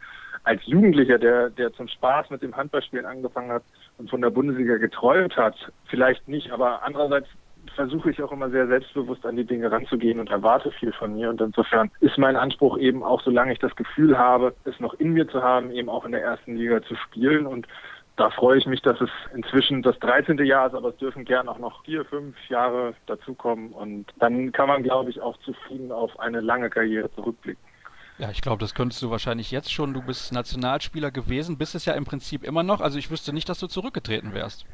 [0.44, 3.62] Als Jugendlicher, der, der zum Spaß mit dem Handballspielen angefangen hat
[3.98, 5.54] und von der Bundesliga geträumt hat,
[5.86, 7.28] vielleicht nicht, aber andererseits
[7.74, 11.30] versuche ich auch immer sehr selbstbewusst an die Dinge ranzugehen und erwarte viel von mir.
[11.30, 15.12] Und insofern ist mein Anspruch eben auch, solange ich das Gefühl habe, es noch in
[15.12, 17.46] mir zu haben, eben auch in der ersten Liga zu spielen.
[17.46, 17.66] Und
[18.16, 20.38] da freue ich mich, dass es inzwischen das 13.
[20.44, 23.72] Jahr ist, aber es dürfen gern auch noch vier, fünf Jahre dazukommen.
[23.72, 27.62] Und dann kann man, glaube ich, auch zufrieden auf eine lange Karriere zurückblicken.
[28.18, 29.94] Ja, ich glaube, das könntest du wahrscheinlich jetzt schon.
[29.94, 32.80] Du bist Nationalspieler gewesen, bist es ja im Prinzip immer noch.
[32.80, 34.66] Also ich wüsste nicht, dass du zurückgetreten wärst.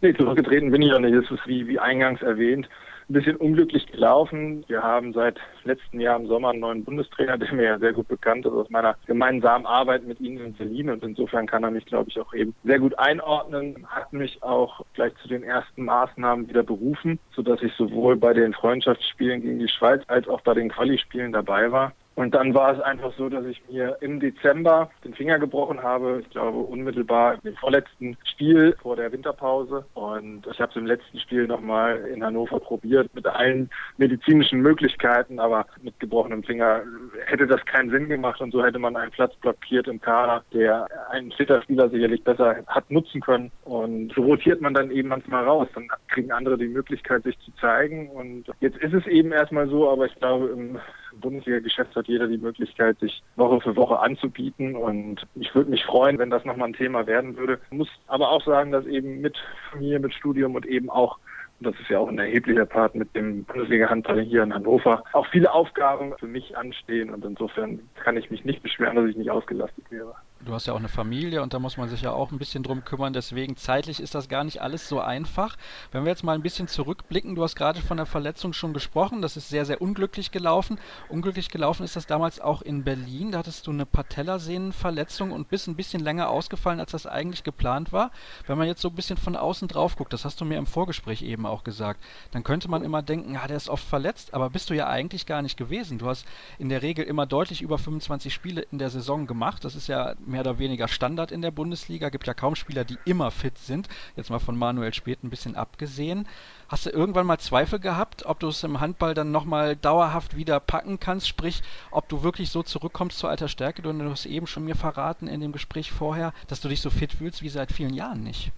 [0.00, 1.14] Nee, zurückgetreten bin ich ja nicht.
[1.14, 2.68] Das ist wie, wie eingangs erwähnt
[3.08, 4.64] ein bisschen unglücklich gelaufen.
[4.68, 8.08] Wir haben seit letztem Jahr im Sommer einen neuen Bundestrainer, der mir ja sehr gut
[8.08, 10.90] bekannt ist aus meiner gemeinsamen Arbeit mit Ihnen in Berlin.
[10.90, 14.84] Und insofern kann er mich, glaube ich, auch eben sehr gut einordnen, hat mich auch
[14.94, 19.68] gleich zu den ersten Maßnahmen wieder berufen, sodass ich sowohl bei den Freundschaftsspielen gegen die
[19.68, 21.92] Schweiz als auch bei den Quali-Spielen dabei war.
[22.16, 26.20] Und dann war es einfach so, dass ich mir im Dezember den Finger gebrochen habe.
[26.20, 29.84] Ich glaube unmittelbar im vorletzten Spiel vor der Winterpause.
[29.94, 35.40] Und ich habe es im letzten Spiel nochmal in Hannover probiert mit allen medizinischen Möglichkeiten,
[35.40, 36.82] aber mit gebrochenem Finger
[37.26, 40.86] hätte das keinen Sinn gemacht und so hätte man einen Platz blockiert im Kader, der
[41.10, 43.50] einen Flitterspieler sicherlich besser hat nutzen können.
[43.64, 45.68] Und so rotiert man dann eben manchmal raus.
[45.74, 48.08] Dann kriegen andere die Möglichkeit, sich zu zeigen.
[48.10, 50.78] Und jetzt ist es eben erstmal so, aber ich glaube, im
[51.20, 54.76] Bundesliga-Geschäft hat jeder die Möglichkeit, sich Woche für Woche anzubieten.
[54.76, 57.60] Und ich würde mich freuen, wenn das nochmal ein Thema werden würde.
[57.70, 59.36] Muss aber auch sagen, dass eben mit
[59.70, 61.18] Familie, mit Studium und eben auch
[61.60, 65.26] und das ist ja auch ein erheblicher Part mit dem Bundesliga-Handball hier in Hannover, auch
[65.28, 69.30] viele Aufgaben für mich anstehen und insofern kann ich mich nicht beschweren, dass ich nicht
[69.30, 70.14] ausgelastet wäre.
[70.40, 72.62] Du hast ja auch eine Familie und da muss man sich ja auch ein bisschen
[72.62, 73.14] drum kümmern.
[73.14, 75.56] Deswegen zeitlich ist das gar nicht alles so einfach.
[75.90, 79.22] Wenn wir jetzt mal ein bisschen zurückblicken, du hast gerade von der Verletzung schon gesprochen.
[79.22, 80.78] Das ist sehr, sehr unglücklich gelaufen.
[81.08, 83.32] Unglücklich gelaufen ist das damals auch in Berlin.
[83.32, 87.90] Da hattest du eine Patellasehnenverletzung und bist ein bisschen länger ausgefallen, als das eigentlich geplant
[87.92, 88.10] war.
[88.46, 90.66] Wenn man jetzt so ein bisschen von außen drauf guckt, das hast du mir im
[90.66, 94.50] Vorgespräch eben auch gesagt, dann könnte man immer denken, ja, der ist oft verletzt, aber
[94.50, 95.96] bist du ja eigentlich gar nicht gewesen.
[95.96, 96.26] Du hast
[96.58, 99.64] in der Regel immer deutlich über 25 Spiele in der Saison gemacht.
[99.64, 102.08] Das ist ja mehr oder weniger Standard in der Bundesliga.
[102.08, 103.88] Gibt ja kaum Spieler, die immer fit sind.
[104.16, 106.26] Jetzt mal von Manuel Speth ein bisschen abgesehen.
[106.68, 110.58] Hast du irgendwann mal Zweifel gehabt, ob du es im Handball dann nochmal dauerhaft wieder
[110.58, 111.28] packen kannst?
[111.28, 111.62] Sprich,
[111.92, 113.80] ob du wirklich so zurückkommst zur alter Stärke?
[113.82, 117.12] Du hast eben schon mir verraten in dem Gespräch vorher, dass du dich so fit
[117.12, 118.50] fühlst wie seit vielen Jahren nicht.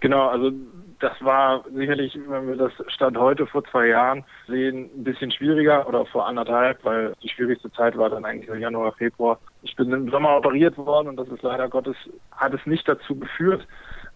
[0.00, 0.52] Genau, also
[1.00, 5.86] das war sicherlich, wenn wir das Stand heute vor zwei Jahren sehen, ein bisschen schwieriger
[5.86, 9.38] oder vor anderthalb, weil die schwierigste Zeit war dann eigentlich im Januar, Februar.
[9.62, 11.96] Ich bin im Sommer operiert worden und das ist leider Gottes,
[12.32, 13.66] hat es nicht dazu geführt,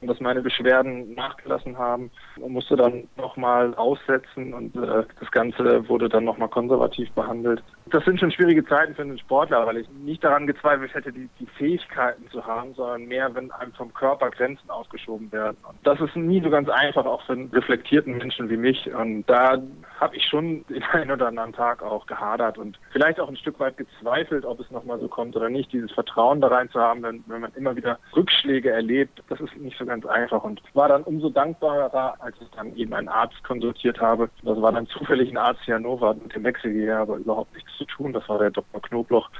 [0.03, 6.09] dass meine Beschwerden nachgelassen haben und musste dann nochmal aussetzen und äh, das Ganze wurde
[6.09, 7.63] dann nochmal konservativ behandelt.
[7.91, 11.29] Das sind schon schwierige Zeiten für einen Sportler, weil ich nicht daran gezweifelt hätte, die,
[11.39, 15.57] die Fähigkeiten zu haben, sondern mehr, wenn einem vom Körper Grenzen ausgeschoben werden.
[15.69, 18.93] Und das ist nie so ganz einfach, auch für einen reflektierten Menschen wie mich.
[18.95, 19.61] Und da
[19.99, 23.59] habe ich schon den einen oder anderen Tag auch gehadert und vielleicht auch ein Stück
[23.59, 25.73] weit gezweifelt, ob es nochmal so kommt oder nicht.
[25.73, 29.57] Dieses Vertrauen da rein zu haben, wenn, wenn man immer wieder Rückschläge erlebt, das ist
[29.57, 33.43] nicht so ganz einfach und war dann umso dankbarer, als ich dann eben einen Arzt
[33.45, 34.31] konsultiert habe.
[34.43, 37.55] Das war dann zufällig ein Arzt hier in Hannover, mit dem wechsel hier aber überhaupt
[37.55, 38.13] nichts zu tun.
[38.13, 38.83] Das war der Dr.
[38.83, 39.31] Knobloch.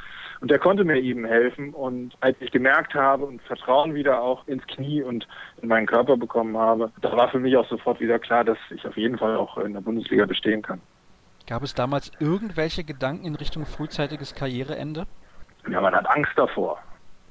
[0.41, 1.75] Und der konnte mir eben helfen.
[1.75, 5.29] Und als ich gemerkt habe und Vertrauen wieder auch ins Knie und
[5.61, 8.85] in meinen Körper bekommen habe, da war für mich auch sofort wieder klar, dass ich
[8.87, 10.81] auf jeden Fall auch in der Bundesliga bestehen kann.
[11.47, 15.07] Gab es damals irgendwelche Gedanken in Richtung frühzeitiges Karriereende?
[15.71, 16.79] Ja, man hat Angst davor.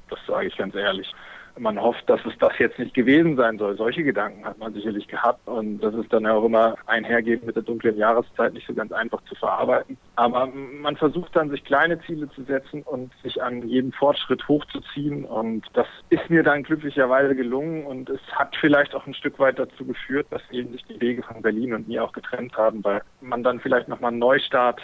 [0.10, 1.12] Das sage ich ganz ehrlich
[1.60, 3.76] man hofft, dass es das jetzt nicht gewesen sein soll.
[3.76, 7.64] Solche Gedanken hat man sicherlich gehabt und das ist dann auch immer einhergehend mit der
[7.64, 9.98] dunklen Jahreszeit nicht so ganz einfach zu verarbeiten.
[10.16, 15.26] Aber man versucht dann, sich kleine Ziele zu setzen und sich an jedem Fortschritt hochzuziehen
[15.26, 19.60] und das ist mir dann glücklicherweise gelungen und es hat vielleicht auch ein Stück weit
[19.60, 23.02] dazu geführt, dass eben sich die Wege von Berlin und mir auch getrennt haben, weil
[23.22, 24.82] man dann vielleicht nochmal einen Neustart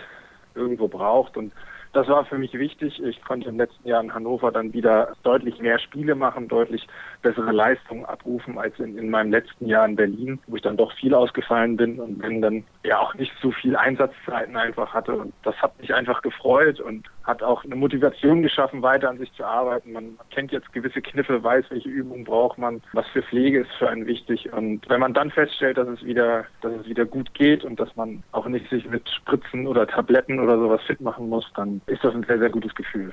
[0.55, 1.51] irgendwo braucht und
[1.95, 3.01] das war für mich wichtig.
[3.01, 6.85] Ich konnte im letzten Jahr in Hannover dann wieder deutlich mehr Spiele machen, deutlich
[7.21, 10.91] bessere Leistungen abrufen als in, in meinem letzten Jahr in Berlin, wo ich dann doch
[10.93, 15.13] viel ausgefallen bin und wenn dann ja auch nicht so viel Einsatzzeiten einfach hatte.
[15.13, 19.33] Und das hat mich einfach gefreut und hat auch eine Motivation geschaffen, weiter an sich
[19.33, 19.93] zu arbeiten.
[19.93, 23.89] Man kennt jetzt gewisse Kniffe, weiß, welche Übungen braucht man, was für Pflege ist für
[23.89, 24.51] einen wichtig.
[24.53, 27.95] Und wenn man dann feststellt, dass es wieder, dass es wieder gut geht und dass
[27.95, 32.03] man auch nicht sich mit Spritzen oder Tabletten oder sowas fit machen muss, dann ist
[32.03, 33.11] das ein sehr, sehr gutes Gefühl.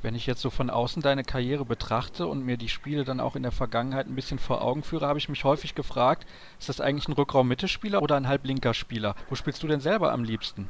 [0.00, 3.34] Wenn ich jetzt so von außen deine Karriere betrachte und mir die Spiele dann auch
[3.34, 6.24] in der Vergangenheit ein bisschen vor Augen führe, habe ich mich häufig gefragt,
[6.60, 9.16] ist das eigentlich ein Rückraum-Mittelspieler oder ein halblinker Spieler?
[9.28, 10.68] Wo spielst du denn selber am liebsten?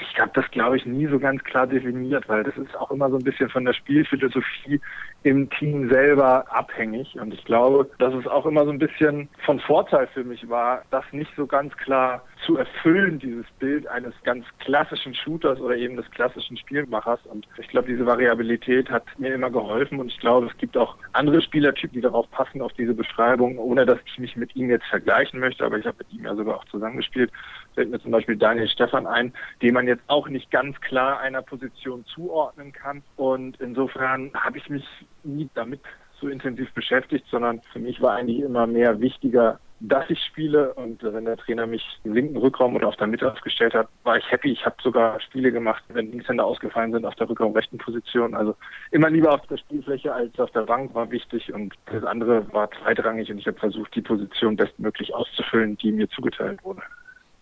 [0.00, 3.10] Ich habe das, glaube ich, nie so ganz klar definiert, weil das ist auch immer
[3.10, 4.80] so ein bisschen von der Spielphilosophie
[5.24, 7.14] im Team selber abhängig.
[7.20, 10.82] Und ich glaube, dass es auch immer so ein bisschen von Vorteil für mich war,
[10.90, 15.96] das nicht so ganz klar zu erfüllen, dieses Bild eines ganz klassischen Shooters oder eben
[15.96, 17.20] des klassischen Spielmachers.
[17.26, 20.00] Und ich glaube, diese Variabilität hat mir immer geholfen.
[20.00, 23.86] Und ich glaube, es gibt auch andere Spielertypen, die darauf passen, auf diese Beschreibung, ohne
[23.86, 25.64] dass ich mich mit ihm jetzt vergleichen möchte.
[25.64, 27.30] Aber ich habe mit ihm ja sogar auch zusammengespielt.
[27.74, 31.42] Fällt mir zum Beispiel Daniel Stefan ein, den man jetzt auch nicht ganz klar einer
[31.42, 33.02] Position zuordnen kann.
[33.16, 34.84] Und insofern habe ich mich
[35.24, 35.80] nie damit
[36.20, 41.02] so intensiv beschäftigt, sondern für mich war eigentlich immer mehr wichtiger, dass ich spiele und
[41.02, 44.30] wenn der Trainer mich im linken Rückraum oder auf der Mitte aufgestellt hat, war ich
[44.30, 44.52] happy.
[44.52, 48.34] Ich habe sogar Spiele gemacht, wenn Linkshänder ausgefallen sind auf der Rückraum rechten Position.
[48.34, 48.54] Also
[48.92, 52.70] immer lieber auf der Spielfläche als auf der Bank war wichtig und das andere war
[52.70, 56.82] zweitrangig und ich habe versucht, die Position bestmöglich auszufüllen, die mir zugeteilt wurde.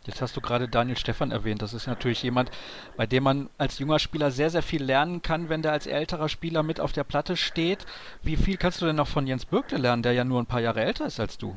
[0.07, 1.63] Jetzt hast du gerade Daniel Stefan erwähnt.
[1.63, 2.51] Das ist natürlich jemand,
[2.97, 6.29] bei dem man als junger Spieler sehr, sehr viel lernen kann, wenn der als älterer
[6.29, 7.87] Spieler mit auf der Platte steht.
[8.23, 10.61] Wie viel kannst du denn noch von Jens Bürkle lernen, der ja nur ein paar
[10.61, 11.57] Jahre älter ist als du?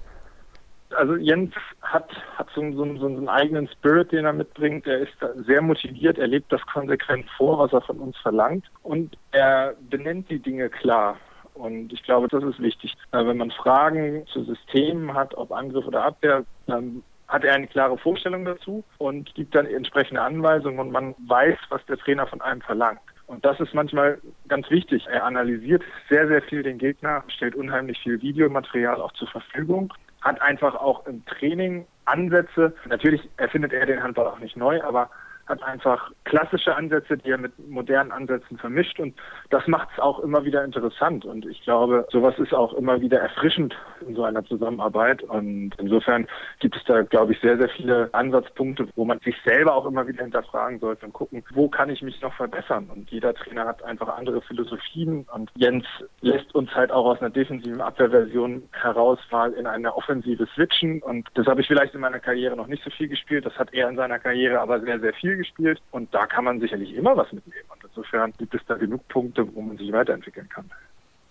[0.96, 4.88] also Jens hat, hat so, so, so, einen eigenen Spirit, den er mitbringt.
[4.88, 5.14] Er ist
[5.46, 8.66] sehr motiviert, er lebt das konsequent vor, was er von uns verlangt.
[8.84, 11.18] Und er benennt die Dinge klar.
[11.54, 12.96] Und ich glaube, das ist wichtig.
[13.12, 17.04] Wenn man Fragen zu Systemen hat, ob Angriff oder Abwehr, dann
[17.34, 21.86] hat er eine klare Vorstellung dazu und gibt dann entsprechende Anweisungen und man weiß, was
[21.88, 23.02] der Trainer von einem verlangt.
[23.28, 25.06] Und das ist manchmal ganz wichtig.
[25.08, 29.92] Er analysiert sehr, sehr viel den Gegner, stellt unheimlich viel Videomaterial auch zur Verfügung
[30.24, 32.74] hat einfach auch im Training Ansätze.
[32.88, 35.10] Natürlich erfindet er den Handball auch nicht neu, aber
[35.46, 39.00] hat einfach klassische Ansätze, die er mit modernen Ansätzen vermischt.
[39.00, 39.16] Und
[39.50, 41.26] das macht es auch immer wieder interessant.
[41.26, 43.76] Und ich glaube, sowas ist auch immer wieder erfrischend
[44.08, 45.24] in so einer Zusammenarbeit.
[45.24, 46.28] Und insofern
[46.60, 50.08] gibt es da, glaube ich, sehr, sehr viele Ansatzpunkte, wo man sich selber auch immer
[50.08, 52.90] wieder hinterfragen sollte und gucken, wo kann ich mich noch verbessern?
[52.94, 55.26] Und jeder Trainer hat einfach andere Philosophien.
[55.34, 55.86] Und Jens
[56.22, 61.02] lässt uns halt auch aus einer defensiven Abwehrversion heraus mal in eine Offensive switchen.
[61.02, 63.74] Und das habe ich vielleicht in meiner Karriere noch nicht so viel gespielt, das hat
[63.74, 66.94] er in seiner Karriere aber sehr, sehr viel Spiel gespielt und da kann man sicherlich
[66.94, 67.68] immer was mitnehmen.
[67.70, 70.70] Und insofern gibt es da genug Punkte, wo man sich weiterentwickeln kann.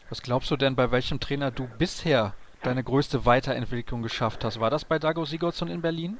[0.08, 4.60] Was glaubst du denn, bei welchem Trainer du bisher deine größte Weiterentwicklung geschafft hast?
[4.60, 6.18] War das bei Dago Sigurdsson in Berlin?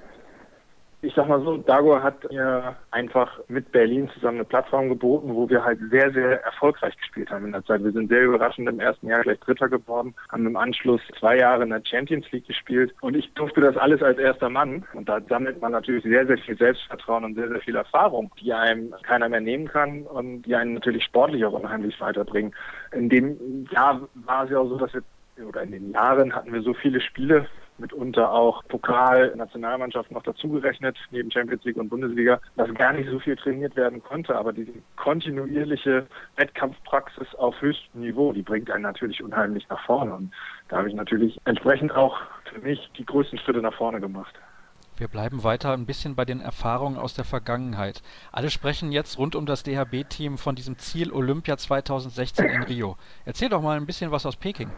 [1.03, 5.49] Ich sag mal so, Dago hat mir einfach mit Berlin zusammen eine Plattform geboten, wo
[5.51, 7.83] wir halt sehr, sehr erfolgreich gespielt haben in der Zeit.
[7.83, 11.65] Wir sind sehr überraschend im ersten Jahr gleich Dritter geworden, haben im Anschluss zwei Jahre
[11.65, 15.21] in der Champions League gespielt und ich durfte das alles als erster Mann und da
[15.29, 19.29] sammelt man natürlich sehr, sehr viel Selbstvertrauen und sehr, sehr viel Erfahrung, die einem keiner
[19.29, 22.55] mehr nehmen kann und die einen natürlich sportlich auch unheimlich weiterbringen.
[22.93, 25.03] In dem Jahr war es ja auch so, dass wir
[25.49, 27.47] oder in den Jahren hatten wir so viele Spiele,
[27.79, 33.19] mitunter auch Pokal, Nationalmannschaft noch dazugerechnet, neben Champions League und Bundesliga, dass gar nicht so
[33.19, 34.37] viel trainiert werden konnte.
[34.37, 36.07] Aber diese kontinuierliche
[36.37, 40.15] Wettkampfpraxis auf höchstem Niveau, die bringt einen natürlich unheimlich nach vorne.
[40.15, 40.33] Und
[40.69, 42.19] da habe ich natürlich entsprechend auch
[42.53, 44.35] für mich die größten Schritte nach vorne gemacht.
[44.97, 48.03] Wir bleiben weiter ein bisschen bei den Erfahrungen aus der Vergangenheit.
[48.31, 52.97] Alle sprechen jetzt rund um das DHB-Team von diesem Ziel Olympia 2016 in Rio.
[53.25, 54.71] Erzähl doch mal ein bisschen was aus Peking.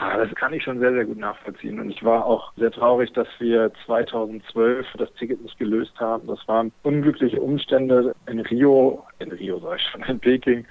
[0.00, 1.80] Ah, das kann ich schon sehr, sehr gut nachvollziehen.
[1.80, 6.28] Und ich war auch sehr traurig, dass wir 2012 das Ticket nicht gelöst haben.
[6.28, 10.64] Das waren unglückliche Umstände in Rio, in Rio sag ich schon, in Peking.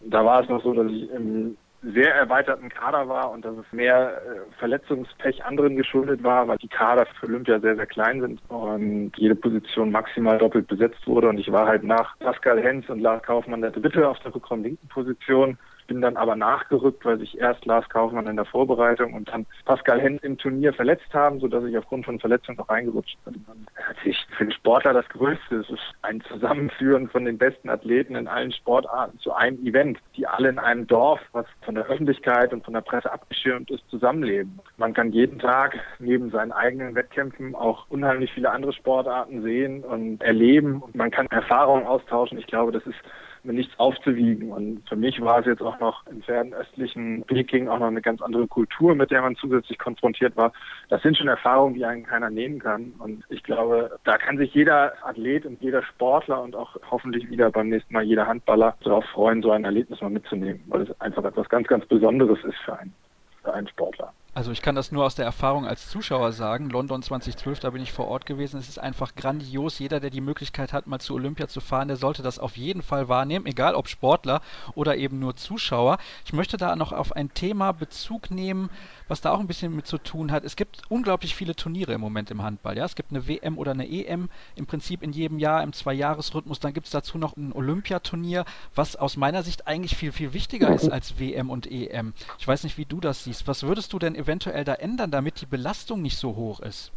[0.00, 3.72] Da war es noch so, dass ich im sehr erweiterten Kader war und dass es
[3.72, 8.40] mehr äh, Verletzungspech anderen geschuldet war, weil die Kader für Olympia sehr, sehr klein sind
[8.48, 11.30] und jede Position maximal doppelt besetzt wurde.
[11.30, 14.62] Und ich war halt nach Pascal Hens und Lars Kaufmann der Dritte auf der Rückraum
[14.62, 15.56] linken Position
[15.86, 20.00] bin dann aber nachgerückt, weil sich erst Lars Kaufmann in der Vorbereitung und dann Pascal
[20.00, 23.44] Hens im Turnier verletzt haben, sodass ich aufgrund von Verletzungen noch reingerutscht bin.
[23.88, 25.56] Natürlich für den Sportler das Größte.
[25.56, 30.26] Es ist ein Zusammenführen von den besten Athleten in allen Sportarten zu einem Event, die
[30.26, 34.60] alle in einem Dorf, was von der Öffentlichkeit und von der Presse abgeschirmt ist, zusammenleben.
[34.76, 40.22] Man kann jeden Tag neben seinen eigenen Wettkämpfen auch unheimlich viele andere Sportarten sehen und
[40.22, 42.38] erleben und man kann Erfahrungen austauschen.
[42.38, 42.98] Ich glaube, das ist
[43.44, 44.50] mit nichts aufzuwiegen.
[44.52, 48.22] Und für mich war es jetzt auch noch im fernöstlichen Peking auch noch eine ganz
[48.22, 50.52] andere Kultur, mit der man zusätzlich konfrontiert war.
[50.88, 52.92] Das sind schon Erfahrungen, die einen keiner nehmen kann.
[52.98, 57.50] Und ich glaube, da kann sich jeder Athlet und jeder Sportler und auch hoffentlich wieder
[57.50, 61.24] beim nächsten Mal jeder Handballer darauf freuen, so ein Erlebnis mal mitzunehmen, weil es einfach
[61.24, 62.94] etwas ganz, ganz Besonderes ist für einen,
[63.42, 64.12] für einen Sportler.
[64.36, 66.68] Also ich kann das nur aus der Erfahrung als Zuschauer sagen.
[66.68, 68.58] London 2012, da bin ich vor Ort gewesen.
[68.58, 69.78] Es ist einfach grandios.
[69.78, 72.82] Jeder, der die Möglichkeit hat, mal zu Olympia zu fahren, der sollte das auf jeden
[72.82, 74.40] Fall wahrnehmen, egal ob Sportler
[74.74, 75.98] oder eben nur Zuschauer.
[76.24, 78.70] Ich möchte da noch auf ein Thema Bezug nehmen,
[79.06, 80.42] was da auch ein bisschen mit zu tun hat.
[80.42, 82.76] Es gibt unglaublich viele Turniere im Moment im Handball.
[82.76, 82.86] Ja?
[82.86, 86.58] Es gibt eine WM oder eine EM im Prinzip in jedem Jahr im Zweijahresrhythmus.
[86.58, 90.74] Dann gibt es dazu noch ein Olympiaturnier, was aus meiner Sicht eigentlich viel, viel wichtiger
[90.74, 92.14] ist als WM und EM.
[92.40, 93.46] Ich weiß nicht, wie du das siehst.
[93.46, 96.92] Was würdest du denn eventuell da ändern, damit die Belastung nicht so hoch ist?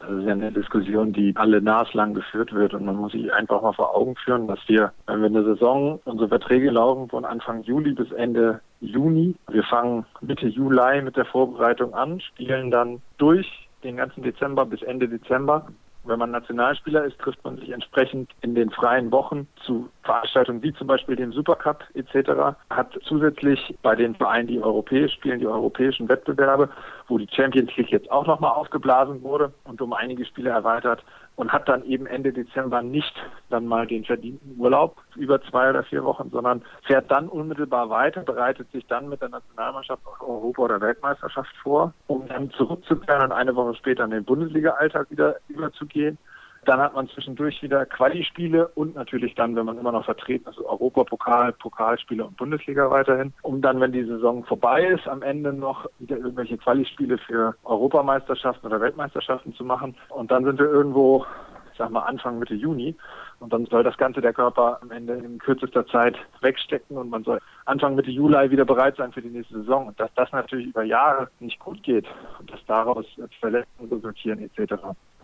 [0.00, 3.62] Das ist ja eine Diskussion, die alle naslang geführt wird und man muss sich einfach
[3.62, 7.62] mal vor Augen führen, dass wir, wenn wir eine Saison, unsere Verträge laufen von Anfang
[7.64, 9.34] Juli bis Ende Juni.
[9.48, 14.82] Wir fangen Mitte Juli mit der Vorbereitung an, spielen dann durch den ganzen Dezember bis
[14.82, 15.66] Ende Dezember.
[16.08, 20.72] Wenn man Nationalspieler ist, trifft man sich entsprechend in den freien Wochen zu Veranstaltungen wie
[20.72, 22.56] zum Beispiel dem Supercup etc.
[22.70, 26.70] hat zusätzlich bei den Vereinen, die europäisch spielen, die europäischen Wettbewerbe,
[27.08, 31.04] wo die Champions League jetzt auch nochmal aufgeblasen wurde und um einige Spiele erweitert
[31.38, 33.14] und hat dann eben Ende Dezember nicht
[33.48, 38.22] dann mal den verdienten Urlaub über zwei oder vier Wochen, sondern fährt dann unmittelbar weiter,
[38.22, 43.30] bereitet sich dann mit der Nationalmannschaft auf Europa- oder Weltmeisterschaft vor, um dann zurückzukehren und
[43.30, 46.18] eine Woche später in den Bundesliga-Alltag wieder überzugehen.
[46.64, 50.58] Dann hat man zwischendurch wieder Quali-Spiele und natürlich dann, wenn man immer noch vertreten ist,
[50.58, 53.32] also Europapokal, Pokalspiele und Bundesliga weiterhin.
[53.42, 58.66] Um dann, wenn die Saison vorbei ist, am Ende noch wieder irgendwelche Quali-Spiele für Europameisterschaften
[58.66, 59.96] oder Weltmeisterschaften zu machen.
[60.08, 61.24] Und dann sind wir irgendwo,
[61.72, 62.96] ich sag mal, Anfang Mitte Juni.
[63.40, 67.22] Und dann soll das Ganze der Körper am Ende in kürzester Zeit wegstecken und man
[67.22, 69.86] soll Anfang Mitte Juli wieder bereit sein für die nächste Saison.
[69.86, 72.06] Und dass das natürlich über Jahre nicht gut geht
[72.40, 73.06] und dass daraus
[73.40, 74.74] Verletzungen resultieren etc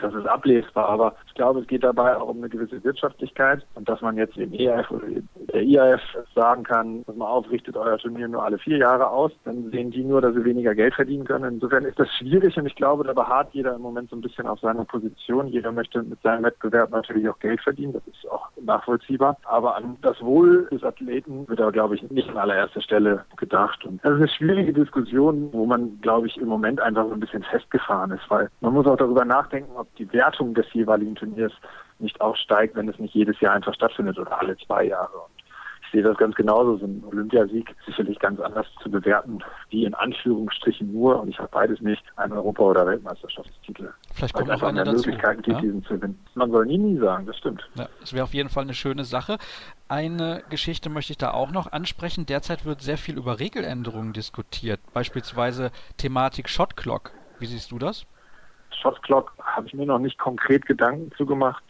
[0.05, 0.89] das ist ablesbar.
[0.89, 4.37] Aber ich glaube, es geht dabei auch um eine gewisse Wirtschaftlichkeit und dass man jetzt
[4.37, 5.07] im ERF oder
[5.53, 6.01] der IAF
[6.35, 10.05] sagen kann, dass man aufrichtet euer Turnier nur alle vier Jahre aus, dann sehen die
[10.05, 11.55] nur, dass sie weniger Geld verdienen können.
[11.55, 14.47] Insofern ist das schwierig und ich glaube, da beharrt jeder im Moment so ein bisschen
[14.47, 15.47] auf seiner Position.
[15.49, 19.37] Jeder möchte mit seinem Wettbewerb natürlich auch Geld verdienen, das ist auch nachvollziehbar.
[19.45, 23.85] Aber an das Wohl des Athleten wird da, glaube ich, nicht an allererster Stelle gedacht.
[23.85, 27.21] Und das ist eine schwierige Diskussion, wo man, glaube ich, im Moment einfach so ein
[27.21, 31.53] bisschen festgefahren ist, weil man muss auch darüber nachdenken, ob die Wertung des jeweiligen Turniers
[31.99, 35.23] nicht auch steigt, wenn es nicht jedes Jahr einfach stattfindet oder alle zwei Jahre.
[35.95, 36.77] Sehe das ganz genauso.
[36.79, 39.39] So ein Olympiasieg sicherlich ganz anders zu bewerten,
[39.71, 43.91] wie in Anführungsstrichen nur, und ich habe beides nicht, ein Europa- oder Weltmeisterschaftstitel.
[44.13, 44.97] Vielleicht kommt noch einer dazu.
[44.97, 45.61] Möglichkeiten gibt, ja?
[45.61, 46.19] diesen zu gewinnen.
[46.35, 47.63] Man soll nie, nie sagen, das stimmt.
[47.77, 49.39] Ja, das wäre auf jeden Fall eine schöne Sache.
[49.87, 52.27] Eine Geschichte möchte ich da auch noch ansprechen.
[52.27, 57.13] Derzeit wird sehr viel über Regeländerungen diskutiert, beispielsweise Thematik Shot Clock.
[57.39, 58.05] Wie siehst du das?
[58.83, 61.63] Shot Clock habe ich mir noch nicht konkret Gedanken zugemacht.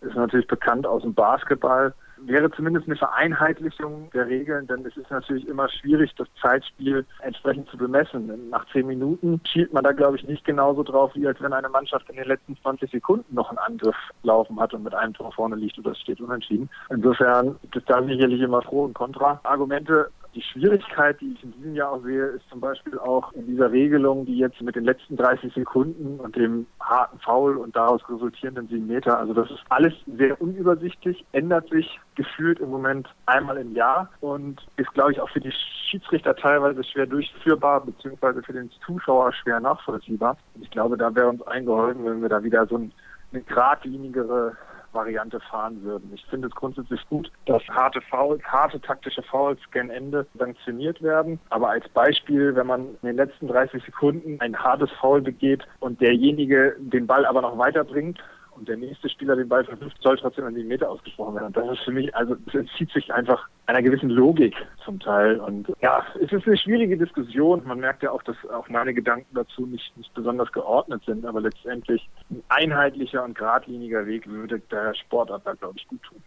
[0.00, 1.94] Ist natürlich bekannt aus dem Basketball.
[2.22, 7.68] Wäre zumindest eine Vereinheitlichung der Regeln, denn es ist natürlich immer schwierig, das Zeitspiel entsprechend
[7.68, 8.50] zu bemessen.
[8.50, 11.68] Nach zehn Minuten schielt man da, glaube ich, nicht genauso drauf, wie als wenn eine
[11.68, 15.32] Mannschaft in den letzten 20 Sekunden noch einen Angriff laufen hat und mit einem Tor
[15.32, 16.68] vorne liegt oder es steht unentschieden.
[16.90, 20.10] Insofern gibt es da sicherlich immer Pro- und Kontra-Argumente.
[20.38, 23.72] Die Schwierigkeit, die ich in diesem Jahr auch sehe, ist zum Beispiel auch in dieser
[23.72, 28.68] Regelung, die jetzt mit den letzten 30 Sekunden und dem harten Foul und daraus resultierenden
[28.68, 33.74] 7 Meter, also das ist alles sehr unübersichtlich, ändert sich gefühlt im Moment einmal im
[33.74, 35.52] Jahr und ist, glaube ich, auch für die
[35.90, 40.36] Schiedsrichter teilweise schwer durchführbar, beziehungsweise für den Zuschauer schwer nachvollziehbar.
[40.54, 42.92] Und ich glaube, da wäre uns eingeholfen, wenn wir da wieder so ein,
[43.32, 44.56] eine geradlinigere
[44.92, 46.10] Variante fahren würden.
[46.14, 51.40] Ich finde es grundsätzlich gut, dass harte Fouls, harte taktische Fouls gen Ende sanktioniert werden.
[51.50, 56.00] Aber als Beispiel, wenn man in den letzten 30 Sekunden ein hartes Foul begeht und
[56.00, 58.18] derjenige den Ball aber noch weiterbringt,
[58.58, 61.46] und der nächste Spieler den Ball verwirft, soll trotzdem an die Meter ausgesprochen werden.
[61.46, 64.54] Und das ist für mich, also es entzieht sich einfach einer gewissen Logik
[64.84, 65.40] zum Teil.
[65.40, 67.62] Und ja, es ist eine schwierige Diskussion.
[67.66, 71.40] Man merkt ja auch, dass auch meine Gedanken dazu nicht, nicht besonders geordnet sind, aber
[71.40, 76.22] letztendlich ein einheitlicher und geradliniger Weg würde der Sportart da, glaube ich, gut tun.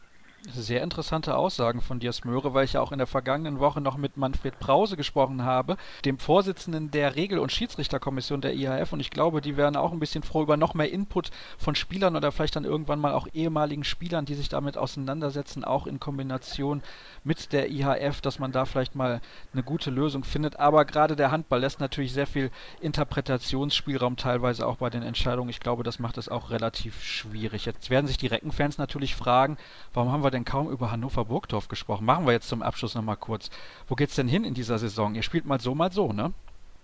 [0.50, 3.96] Sehr interessante Aussagen von dir, Smöre, weil ich ja auch in der vergangenen Woche noch
[3.96, 8.92] mit Manfred Brause gesprochen habe, dem Vorsitzenden der Regel- und Schiedsrichterkommission der IHF.
[8.92, 11.30] Und ich glaube, die wären auch ein bisschen froh über noch mehr Input
[11.60, 15.86] von Spielern oder vielleicht dann irgendwann mal auch ehemaligen Spielern, die sich damit auseinandersetzen, auch
[15.86, 16.82] in Kombination
[17.24, 19.22] mit der IHF, dass man da vielleicht mal
[19.54, 20.60] eine gute Lösung findet.
[20.60, 22.50] Aber gerade der Handball lässt natürlich sehr viel
[22.82, 25.52] Interpretationsspielraum teilweise auch bei den Entscheidungen.
[25.52, 27.66] Ich glaube, das macht es auch relativ schwierig.
[27.66, 29.58] Jetzt werden sich die Reckenfans natürlich fragen,
[29.94, 32.06] warum haben wir denn kaum über Hannover Burgdorf gesprochen?
[32.06, 33.50] Machen wir jetzt zum Abschluss nochmal kurz.
[33.88, 35.16] Wo geht's denn hin in dieser Saison?
[35.16, 36.34] Ihr spielt mal so, mal so, ne?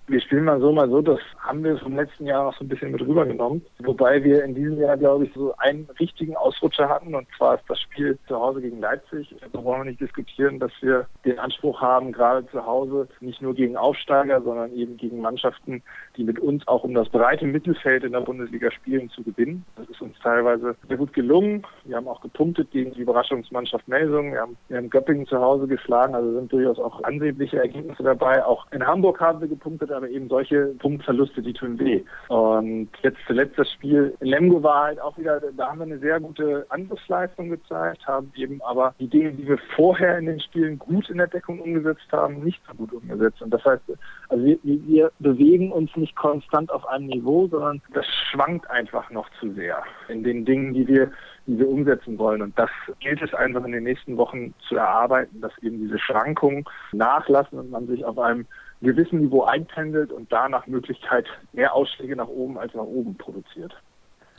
[0.10, 1.02] Wir spielen mal so, mal so.
[1.02, 3.62] Das haben wir vom letzten Jahr auch so ein bisschen mit rübergenommen.
[3.80, 7.14] Wobei wir in diesem Jahr, glaube ich, so einen richtigen Ausrutscher hatten.
[7.14, 9.36] Und zwar ist das Spiel zu Hause gegen Leipzig.
[9.52, 13.54] Da wollen wir nicht diskutieren, dass wir den Anspruch haben, gerade zu Hause nicht nur
[13.54, 15.84] gegen Aufsteiger, sondern eben gegen Mannschaften,
[16.16, 19.66] die mit uns auch um das breite Mittelfeld in der Bundesliga spielen, zu gewinnen.
[19.76, 21.64] Das ist uns teilweise sehr gut gelungen.
[21.84, 24.32] Wir haben auch gepunktet gegen die Überraschungsmannschaft Melsung.
[24.32, 26.16] Wir haben, wir haben Göppingen zu Hause geschlagen.
[26.16, 28.46] Also sind durchaus auch ansehnliche Ergebnisse dabei.
[28.46, 32.04] Auch in Hamburg haben wir gepunktet aber eben solche Punktverluste, die tun weh.
[32.28, 35.98] Und jetzt zuletzt das Spiel in Lemgo war halt auch wieder, da haben wir eine
[35.98, 40.78] sehr gute Angriffsleistung gezeigt, haben eben aber die Dinge, die wir vorher in den Spielen
[40.78, 43.42] gut in der Deckung umgesetzt haben, nicht so gut umgesetzt.
[43.42, 43.82] Und das heißt,
[44.30, 49.28] also wir, wir bewegen uns nicht konstant auf einem Niveau, sondern das schwankt einfach noch
[49.40, 51.12] zu sehr in den Dingen, die wir
[51.48, 52.42] die wir umsetzen wollen.
[52.42, 52.70] Und das
[53.00, 57.72] gilt es einfach in den nächsten Wochen zu erarbeiten, dass eben diese Schwankungen nachlassen und
[57.72, 58.46] man sich auf einem
[58.82, 63.74] gewissen Niveau einpendelt und da nach Möglichkeit mehr Ausschläge nach oben als nach oben produziert.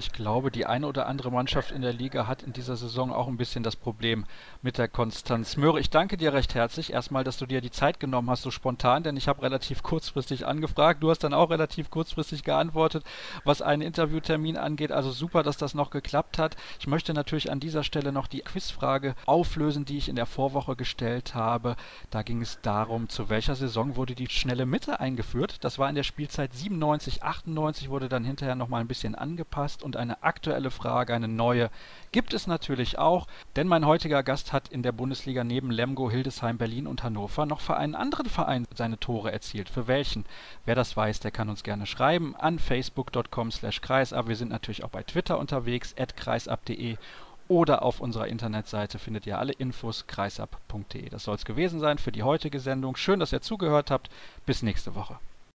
[0.00, 3.26] Ich glaube, die eine oder andere Mannschaft in der Liga hat in dieser Saison auch
[3.26, 4.26] ein bisschen das Problem
[4.62, 5.56] mit der Konstanz.
[5.56, 6.92] Möhre, ich danke dir recht herzlich.
[6.92, 10.46] Erstmal, dass du dir die Zeit genommen hast, so spontan, denn ich habe relativ kurzfristig
[10.46, 11.02] angefragt.
[11.02, 13.02] Du hast dann auch relativ kurzfristig geantwortet,
[13.42, 14.92] was einen Interviewtermin angeht.
[14.92, 16.54] Also super, dass das noch geklappt hat.
[16.78, 20.76] Ich möchte natürlich an dieser Stelle noch die Quizfrage auflösen, die ich in der Vorwoche
[20.76, 21.74] gestellt habe.
[22.10, 25.56] Da ging es darum, zu welcher Saison wurde die schnelle Mitte eingeführt.
[25.64, 29.96] Das war in der Spielzeit 97, 98, wurde dann hinterher nochmal ein bisschen angepasst und
[29.96, 31.70] eine aktuelle Frage, eine neue,
[32.12, 33.26] gibt es natürlich auch,
[33.56, 37.60] denn mein heutiger Gast hat in der Bundesliga neben Lemgo, Hildesheim, Berlin und Hannover noch
[37.60, 39.70] für einen anderen Verein seine Tore erzielt.
[39.70, 40.26] Für welchen?
[40.66, 44.28] Wer das weiß, der kann uns gerne schreiben an facebook.com slash kreisab.
[44.28, 46.98] Wir sind natürlich auch bei Twitter unterwegs, at kreisab.de
[47.48, 51.08] oder auf unserer Internetseite findet ihr alle Infos kreisab.de.
[51.08, 52.94] Das soll es gewesen sein für die heutige Sendung.
[52.96, 54.10] Schön, dass ihr zugehört habt.
[54.44, 55.18] Bis nächste Woche.